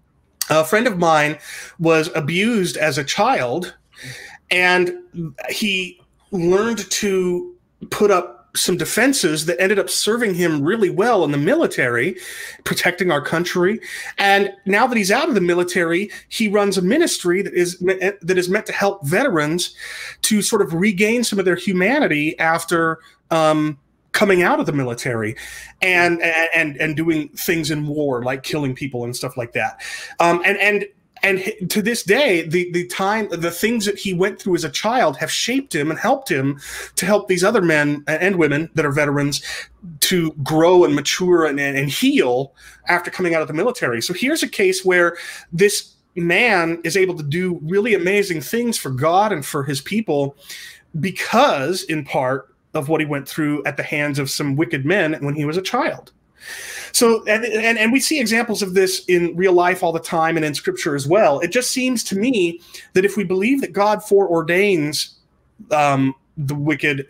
[0.49, 1.37] a friend of mine
[1.79, 3.75] was abused as a child,
[4.49, 4.91] and
[5.49, 6.01] he
[6.31, 7.55] learned to
[7.89, 12.17] put up some defenses that ended up serving him really well in the military,
[12.63, 13.79] protecting our country.
[14.17, 18.37] And now that he's out of the military, he runs a ministry that is that
[18.37, 19.75] is meant to help veterans
[20.23, 22.99] to sort of regain some of their humanity after
[23.31, 23.77] um,
[24.11, 25.35] coming out of the military
[25.81, 29.79] and and and doing things in war like killing people and stuff like that.
[30.19, 30.85] Um, and and
[31.23, 34.69] and to this day the the time the things that he went through as a
[34.69, 36.59] child have shaped him and helped him
[36.95, 39.41] to help these other men and women that are veterans
[39.99, 42.53] to grow and mature and, and heal
[42.87, 44.01] after coming out of the military.
[44.01, 45.17] So here's a case where
[45.51, 50.35] this man is able to do really amazing things for god and for his people
[50.99, 55.13] because in part of what he went through at the hands of some wicked men
[55.21, 56.11] when he was a child
[56.91, 60.35] so, and, and, and we see examples of this in real life all the time
[60.35, 61.39] and in scripture as well.
[61.39, 62.61] It just seems to me
[62.93, 65.13] that if we believe that God foreordains
[65.71, 67.07] um, the wicked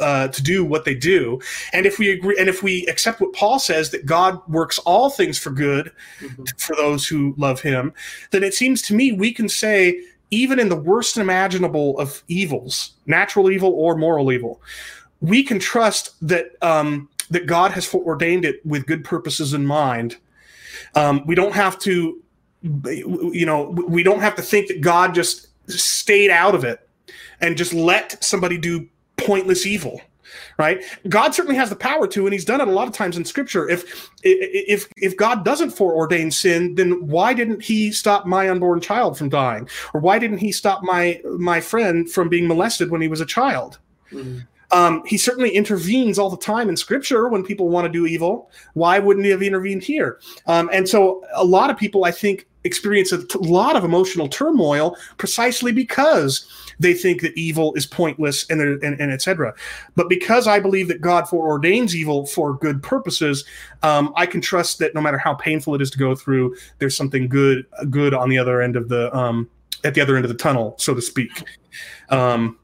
[0.00, 1.40] uh, to do what they do,
[1.72, 5.10] and if we agree, and if we accept what Paul says that God works all
[5.10, 6.44] things for good mm-hmm.
[6.58, 7.92] for those who love Him,
[8.30, 10.00] then it seems to me we can say
[10.30, 14.60] even in the worst imaginable of evils, natural evil or moral evil,
[15.20, 20.16] we can trust that um, that God has ordained it with good purposes in mind.
[20.94, 22.22] Um, we don't have to,
[22.62, 26.88] you know, we don't have to think that God just stayed out of it
[27.40, 30.00] and just let somebody do pointless evil
[30.58, 33.16] right god certainly has the power to and he's done it a lot of times
[33.16, 38.48] in scripture if if if god doesn't foreordain sin then why didn't he stop my
[38.48, 42.90] unborn child from dying or why didn't he stop my my friend from being molested
[42.90, 43.78] when he was a child
[44.10, 44.40] mm-hmm.
[44.72, 48.50] Um, he certainly intervenes all the time in scripture when people want to do evil.
[48.74, 50.20] Why wouldn't he have intervened here?
[50.46, 54.96] Um, and so a lot of people, I think, experience a lot of emotional turmoil
[55.18, 56.46] precisely because
[56.78, 59.54] they think that evil is pointless and, and, and etc.
[59.94, 63.44] But because I believe that God foreordains evil for good purposes,
[63.82, 66.96] um, I can trust that no matter how painful it is to go through, there's
[66.96, 69.48] something good good on the other end of the um,
[69.84, 71.44] at the other end of the tunnel, so to speak.
[72.10, 72.58] Um,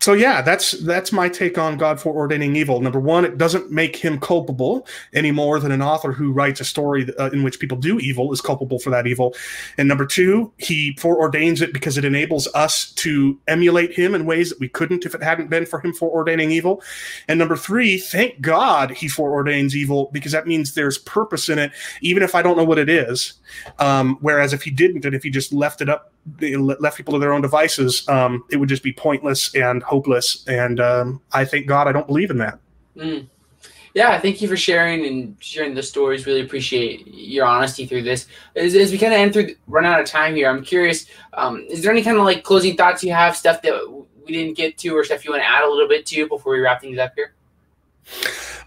[0.00, 2.78] so yeah, that's that's my take on God foreordaining evil.
[2.78, 6.64] Number one, it doesn't make him culpable any more than an author who writes a
[6.64, 9.34] story uh, in which people do evil is culpable for that evil.
[9.78, 14.50] And number two, he foreordains it because it enables us to emulate him in ways
[14.50, 16.82] that we couldn't if it hadn't been for him foreordaining evil.
[17.26, 21.72] And number three, thank God he foreordains evil because that means there's purpose in it,
[22.02, 23.34] even if I don't know what it is.
[23.78, 27.20] Um, whereas if he didn't, and if he just left it up left people to
[27.20, 30.44] their own devices, um, it would just be pointless and hopeless.
[30.46, 32.58] And um, I thank God I don't believe in that.
[32.96, 33.28] Mm.
[33.94, 36.26] Yeah, thank you for sharing and sharing the stories.
[36.26, 38.26] Really appreciate your honesty through this.
[38.56, 41.06] As, as we kind of end through, run out of time here, I'm curious.
[41.34, 44.56] Um, is there any kind of like closing thoughts you have, stuff that we didn't
[44.56, 46.80] get to, or stuff you want to add a little bit to before we wrap
[46.80, 47.34] things up here?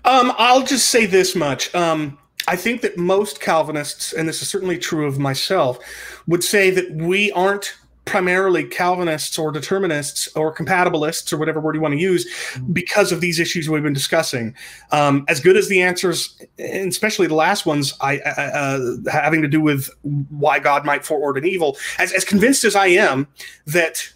[0.06, 1.76] Um, I'll just say this much.
[1.76, 5.80] Um, I think that most Calvinists, and this is certainly true of myself,
[6.28, 7.74] would say that we aren't
[8.08, 12.26] primarily Calvinists or determinists or compatibilists or whatever word you want to use
[12.72, 14.56] because of these issues we've been discussing.
[14.92, 19.48] Um, as good as the answers, and especially the last ones, I, uh, having to
[19.48, 19.90] do with
[20.30, 23.28] why God might foreordain evil, as, as convinced as I am
[23.66, 24.10] that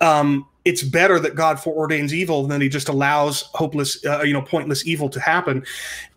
[0.00, 4.42] um, it's better that God foreordains evil than He just allows hopeless, uh, you know,
[4.42, 5.64] pointless evil to happen.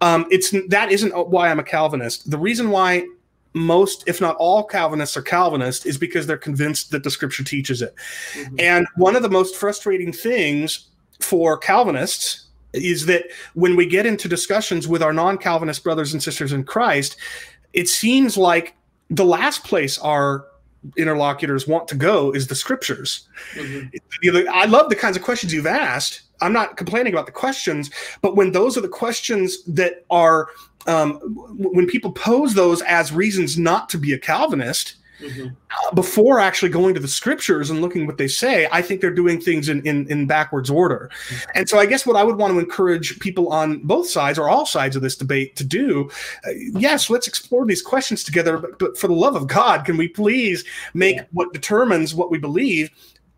[0.01, 2.29] Um, it's that isn't why I'm a Calvinist.
[2.29, 3.07] The reason why
[3.55, 7.81] most, if not all, Calvinists are Calvinist is because they're convinced that the Scripture teaches
[7.81, 7.95] it.
[8.33, 8.55] Mm-hmm.
[8.59, 10.89] And one of the most frustrating things
[11.21, 16.51] for Calvinists is that when we get into discussions with our non-Calvinist brothers and sisters
[16.51, 17.15] in Christ,
[17.71, 18.75] it seems like
[19.09, 20.45] the last place our
[20.97, 23.27] interlocutors want to go is the scriptures.
[23.53, 24.49] Mm-hmm.
[24.51, 26.23] I love the kinds of questions you've asked.
[26.41, 27.89] I'm not complaining about the questions,
[28.21, 30.49] but when those are the questions that are,
[30.87, 31.13] um,
[31.57, 35.47] when people pose those as reasons not to be a Calvinist, Mm-hmm.
[35.47, 39.13] Uh, before actually going to the scriptures and looking what they say, I think they're
[39.13, 41.09] doing things in, in, in backwards order.
[41.29, 41.51] Mm-hmm.
[41.55, 44.49] And so I guess what I would want to encourage people on both sides or
[44.49, 46.09] all sides of this debate to do,
[46.45, 49.95] uh, yes, let's explore these questions together, but, but, for the love of God, can
[49.95, 51.23] we please make yeah.
[51.31, 52.89] what determines what we believe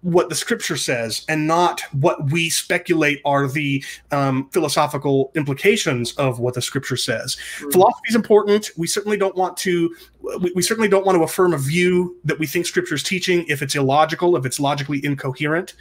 [0.01, 6.39] what the scripture says and not what we speculate are the um, philosophical implications of
[6.39, 7.35] what the scripture says.
[7.35, 7.71] Mm-hmm.
[7.71, 8.69] Philosophy is important.
[8.77, 9.93] We certainly don't want to.
[10.21, 13.45] We, we, certainly don't want to affirm a view that we think scripture is teaching
[13.47, 15.73] if it's illogical, if it's logically incoherent.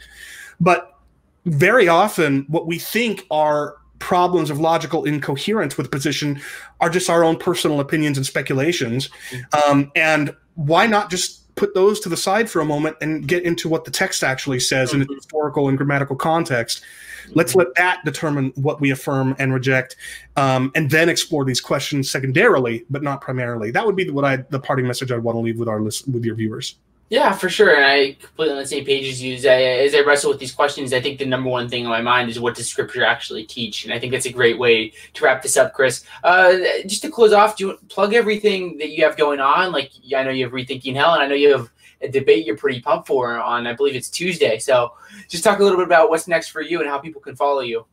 [0.59, 0.97] But
[1.45, 6.39] very often, what we think are problems of logical incoherence with position
[6.81, 9.09] are just our own personal opinions and speculations.
[9.29, 9.71] Mm-hmm.
[9.71, 13.43] Um, and why not just put those to the side for a moment and get
[13.43, 15.01] into what the text actually says mm-hmm.
[15.01, 16.83] in its historical and grammatical context.
[17.33, 19.97] Let's let that determine what we affirm and reject,
[20.37, 23.69] um, and then explore these questions secondarily, but not primarily.
[23.71, 26.07] That would be what I the parting message I'd want to leave with our list
[26.07, 26.75] with your viewers.
[27.09, 27.73] Yeah, for sure.
[27.73, 29.35] And I completely on the same page as you.
[29.35, 31.89] As I, as I wrestle with these questions, I think the number one thing in
[31.89, 33.85] my mind is what does Scripture actually teach?
[33.85, 36.03] And I think that's a great way to wrap this up, Chris.
[36.25, 39.71] Uh, just to close off, do you plug everything that you have going on?
[39.71, 42.57] Like I know you have Rethinking Hell, and I know you have a debate you're
[42.57, 44.59] pretty pumped for on, I believe it's Tuesday.
[44.59, 44.93] So
[45.29, 47.61] just talk a little bit about what's next for you and how people can follow
[47.61, 47.85] you.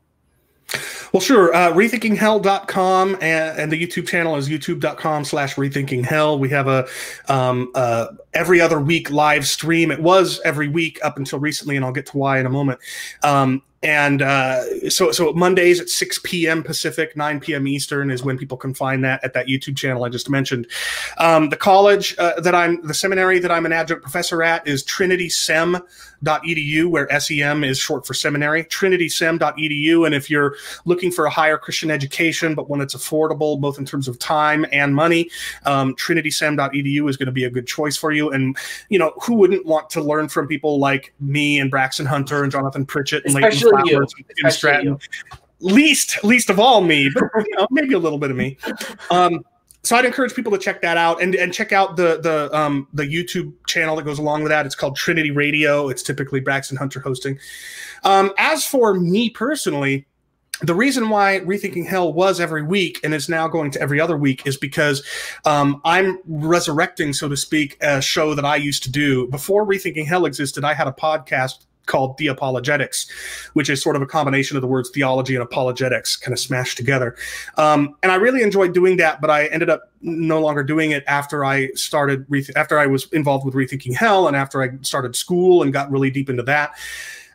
[1.12, 1.54] Well, sure.
[1.54, 6.38] Uh, rethinkinghell.com and, and the YouTube channel is youtube.com slash rethinkinghell.
[6.38, 6.86] We have a
[7.28, 9.90] um, uh, every other week live stream.
[9.90, 12.80] It was every week up until recently, and I'll get to why in a moment.
[13.22, 16.62] Um, and uh, so so Mondays at 6 p.m.
[16.62, 17.68] Pacific, 9 p.m.
[17.68, 20.66] Eastern is when people can find that at that YouTube channel I just mentioned.
[21.18, 24.82] Um, the college uh, that I'm, the seminary that I'm an adjunct professor at is
[26.24, 28.64] trinitysem.edu, where SEM is short for seminary.
[28.64, 33.78] Trinitysem.edu, and if you're looking for a higher Christian education but one that's affordable both
[33.78, 35.30] in terms of time and money,
[35.64, 38.30] um, trinitysem.edu is going to be a good choice for you.
[38.30, 38.56] And
[38.88, 42.52] you know who wouldn't want to learn from people like me and Braxton Hunter and
[42.52, 44.86] Jonathan Pritchett and Leighton Flowers and Tim Stratton.
[44.86, 44.98] You.
[45.60, 48.58] Least, least of all me, but you know, maybe a little bit of me.
[49.10, 49.42] Um,
[49.84, 52.88] so I'd encourage people to check that out and, and check out the the um,
[52.92, 54.66] the YouTube channel that goes along with that.
[54.66, 55.88] It's called Trinity Radio.
[55.88, 57.38] It's typically Braxton Hunter hosting.
[58.02, 60.06] Um, as for me personally,
[60.62, 64.16] the reason why Rethinking Hell was every week and is now going to every other
[64.16, 65.04] week is because
[65.44, 70.06] um, I'm resurrecting, so to speak, a show that I used to do before Rethinking
[70.06, 70.64] Hell existed.
[70.64, 73.10] I had a podcast called Theopologetics,
[73.52, 76.76] which is sort of a combination of the words theology and apologetics kind of smashed
[76.76, 77.16] together.
[77.56, 81.04] Um, and I really enjoyed doing that, but I ended up no longer doing it
[81.06, 82.26] after I started,
[82.56, 86.10] after I was involved with Rethinking Hell and after I started school and got really
[86.10, 86.72] deep into that.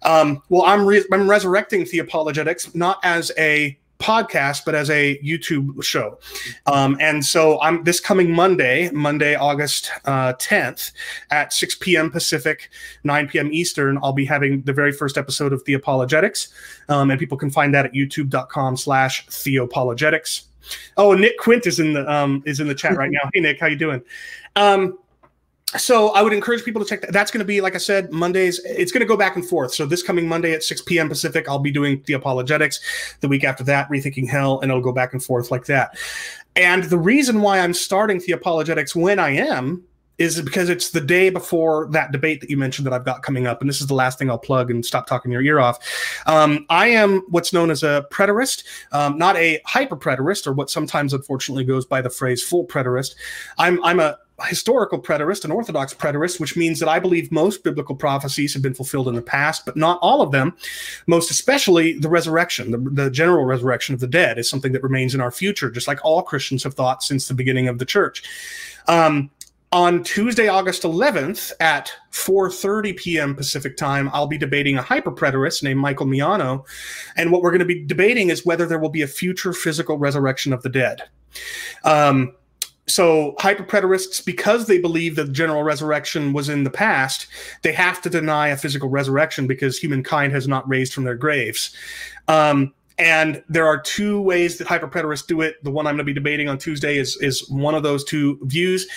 [0.03, 5.83] Um, well, I'm re- I'm resurrecting Theopologetics not as a podcast, but as a YouTube
[5.83, 6.17] show.
[6.65, 10.91] Um, and so I'm this coming Monday, Monday, August uh, 10th
[11.31, 12.09] at 6 p.m.
[12.09, 12.69] Pacific,
[13.03, 13.49] 9 p.m.
[13.51, 13.99] Eastern.
[14.01, 16.47] I'll be having the very first episode of Theopologetics,
[16.87, 20.45] um, and people can find that at youtube.com slash theopologetics.
[20.97, 23.29] Oh, Nick Quint is in the um, is in the chat right now.
[23.33, 24.01] Hey, Nick, how you doing?
[24.55, 24.97] Um,
[25.77, 27.13] so I would encourage people to check that.
[27.13, 28.59] That's going to be, like I said, Mondays.
[28.65, 29.73] It's going to go back and forth.
[29.73, 31.07] So this coming Monday at 6 p.m.
[31.07, 32.79] Pacific, I'll be doing Theopologetics.
[33.19, 35.95] The week after that, rethinking hell, and it'll go back and forth like that.
[36.55, 39.83] And the reason why I'm starting Theopologetics when I am
[40.17, 43.47] is because it's the day before that debate that you mentioned that I've got coming
[43.47, 45.79] up, and this is the last thing I'll plug and stop talking your ear off.
[46.25, 50.69] Um, I am what's known as a preterist, um, not a hyper preterist, or what
[50.69, 53.15] sometimes unfortunately goes by the phrase full preterist.
[53.57, 54.17] I'm I'm a
[54.47, 58.73] historical preterist, an orthodox preterist, which means that I believe most biblical prophecies have been
[58.73, 60.55] fulfilled in the past, but not all of them.
[61.07, 65.13] Most especially the resurrection, the, the, general resurrection of the dead, is something that remains
[65.13, 68.23] in our future, just like all Christians have thought since the beginning of the church.
[68.87, 69.29] Um,
[69.71, 73.35] on Tuesday, August 11th at 4:30 p.m.
[73.35, 76.65] Pacific time, I'll be debating a hyperpreterist named Michael Miano,
[77.15, 79.99] and what we're going to be debating is whether there will be a future physical
[79.99, 81.03] resurrection of the dead.
[81.83, 82.33] Um,
[82.89, 87.27] so hyperpreterists, because they believe that general resurrection was in the past,
[87.61, 91.75] they have to deny a physical resurrection because humankind has not raised from their graves.
[92.27, 95.63] Um, and there are two ways that hyperpreterists do it.
[95.63, 98.37] The one I'm going to be debating on Tuesday is is one of those two
[98.43, 98.87] views.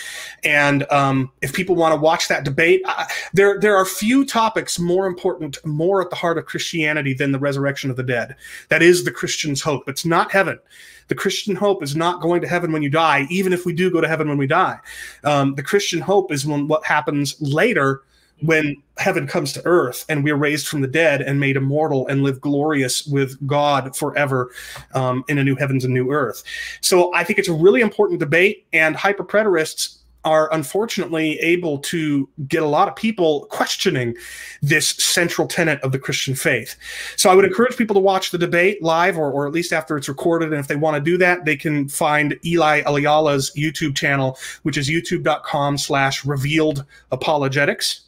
[0.43, 4.77] And um, if people want to watch that debate, uh, there there are few topics
[4.77, 8.35] more important, more at the heart of Christianity than the resurrection of the dead.
[8.67, 9.87] That is the Christian's hope.
[9.87, 10.59] It's not heaven.
[11.07, 13.89] The Christian hope is not going to heaven when you die, even if we do
[13.89, 14.79] go to heaven when we die.
[15.23, 18.03] Um, the Christian hope is when what happens later
[18.43, 22.23] when heaven comes to earth and we're raised from the dead and made immortal and
[22.23, 24.51] live glorious with God forever
[24.93, 26.43] um, in a new heavens and new earth.
[26.81, 32.63] So I think it's a really important debate, and hyperpreterists are unfortunately able to get
[32.63, 34.15] a lot of people questioning
[34.61, 36.77] this central tenet of the Christian faith.
[37.17, 39.97] So I would encourage people to watch the debate live or, or at least after
[39.97, 40.53] it's recorded.
[40.53, 44.77] And if they want to do that, they can find Eli Ayala's YouTube channel, which
[44.77, 48.02] is youtube.com slash revealed apologetics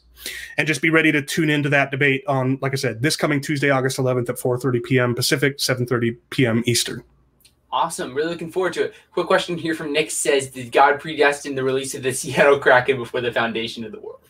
[0.58, 3.42] and just be ready to tune into that debate on, like I said, this coming
[3.42, 5.16] Tuesday, August 11th at 4:30 p.m.
[5.16, 6.64] Pacific, 7:30 p.m.
[6.66, 7.04] Eastern.
[7.72, 8.16] Awesome.
[8.16, 8.94] Really looking forward to it.
[9.12, 12.98] Quick question here from Nick says, Did God predestine the release of the Seattle Kraken
[12.98, 14.22] before the foundation of the world?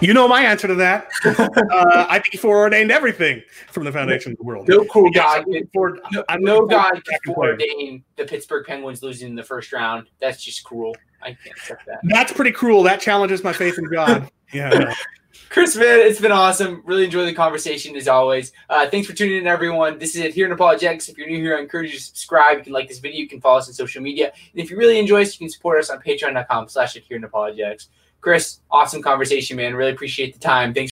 [0.00, 1.08] You know my answer to that.
[1.24, 4.68] uh, I think he foreordained everything from the foundation of the world.
[4.68, 5.44] No cool God.
[5.72, 10.08] For, no, no God can foreordain the Pittsburgh Penguins losing in the first round.
[10.20, 10.94] That's just cruel.
[11.22, 12.00] I can't accept that.
[12.04, 12.82] That's pretty cruel.
[12.82, 14.30] That challenges my faith in God.
[14.52, 14.94] Yeah.
[15.48, 16.82] Chris, man, it's been awesome.
[16.84, 18.52] Really enjoy the conversation as always.
[18.68, 19.98] Uh, thanks for tuning in, everyone.
[19.98, 21.08] This is Adherent Apologetics.
[21.08, 22.58] If you're new here, I encourage you to subscribe.
[22.58, 23.20] You can like this video.
[23.20, 24.26] You can follow us on social media.
[24.26, 27.88] And if you really enjoy us, you can support us on patreon.com slash adherent apologetics.
[28.20, 29.74] Chris, awesome conversation, man.
[29.74, 30.74] Really appreciate the time.
[30.74, 30.84] Thanks.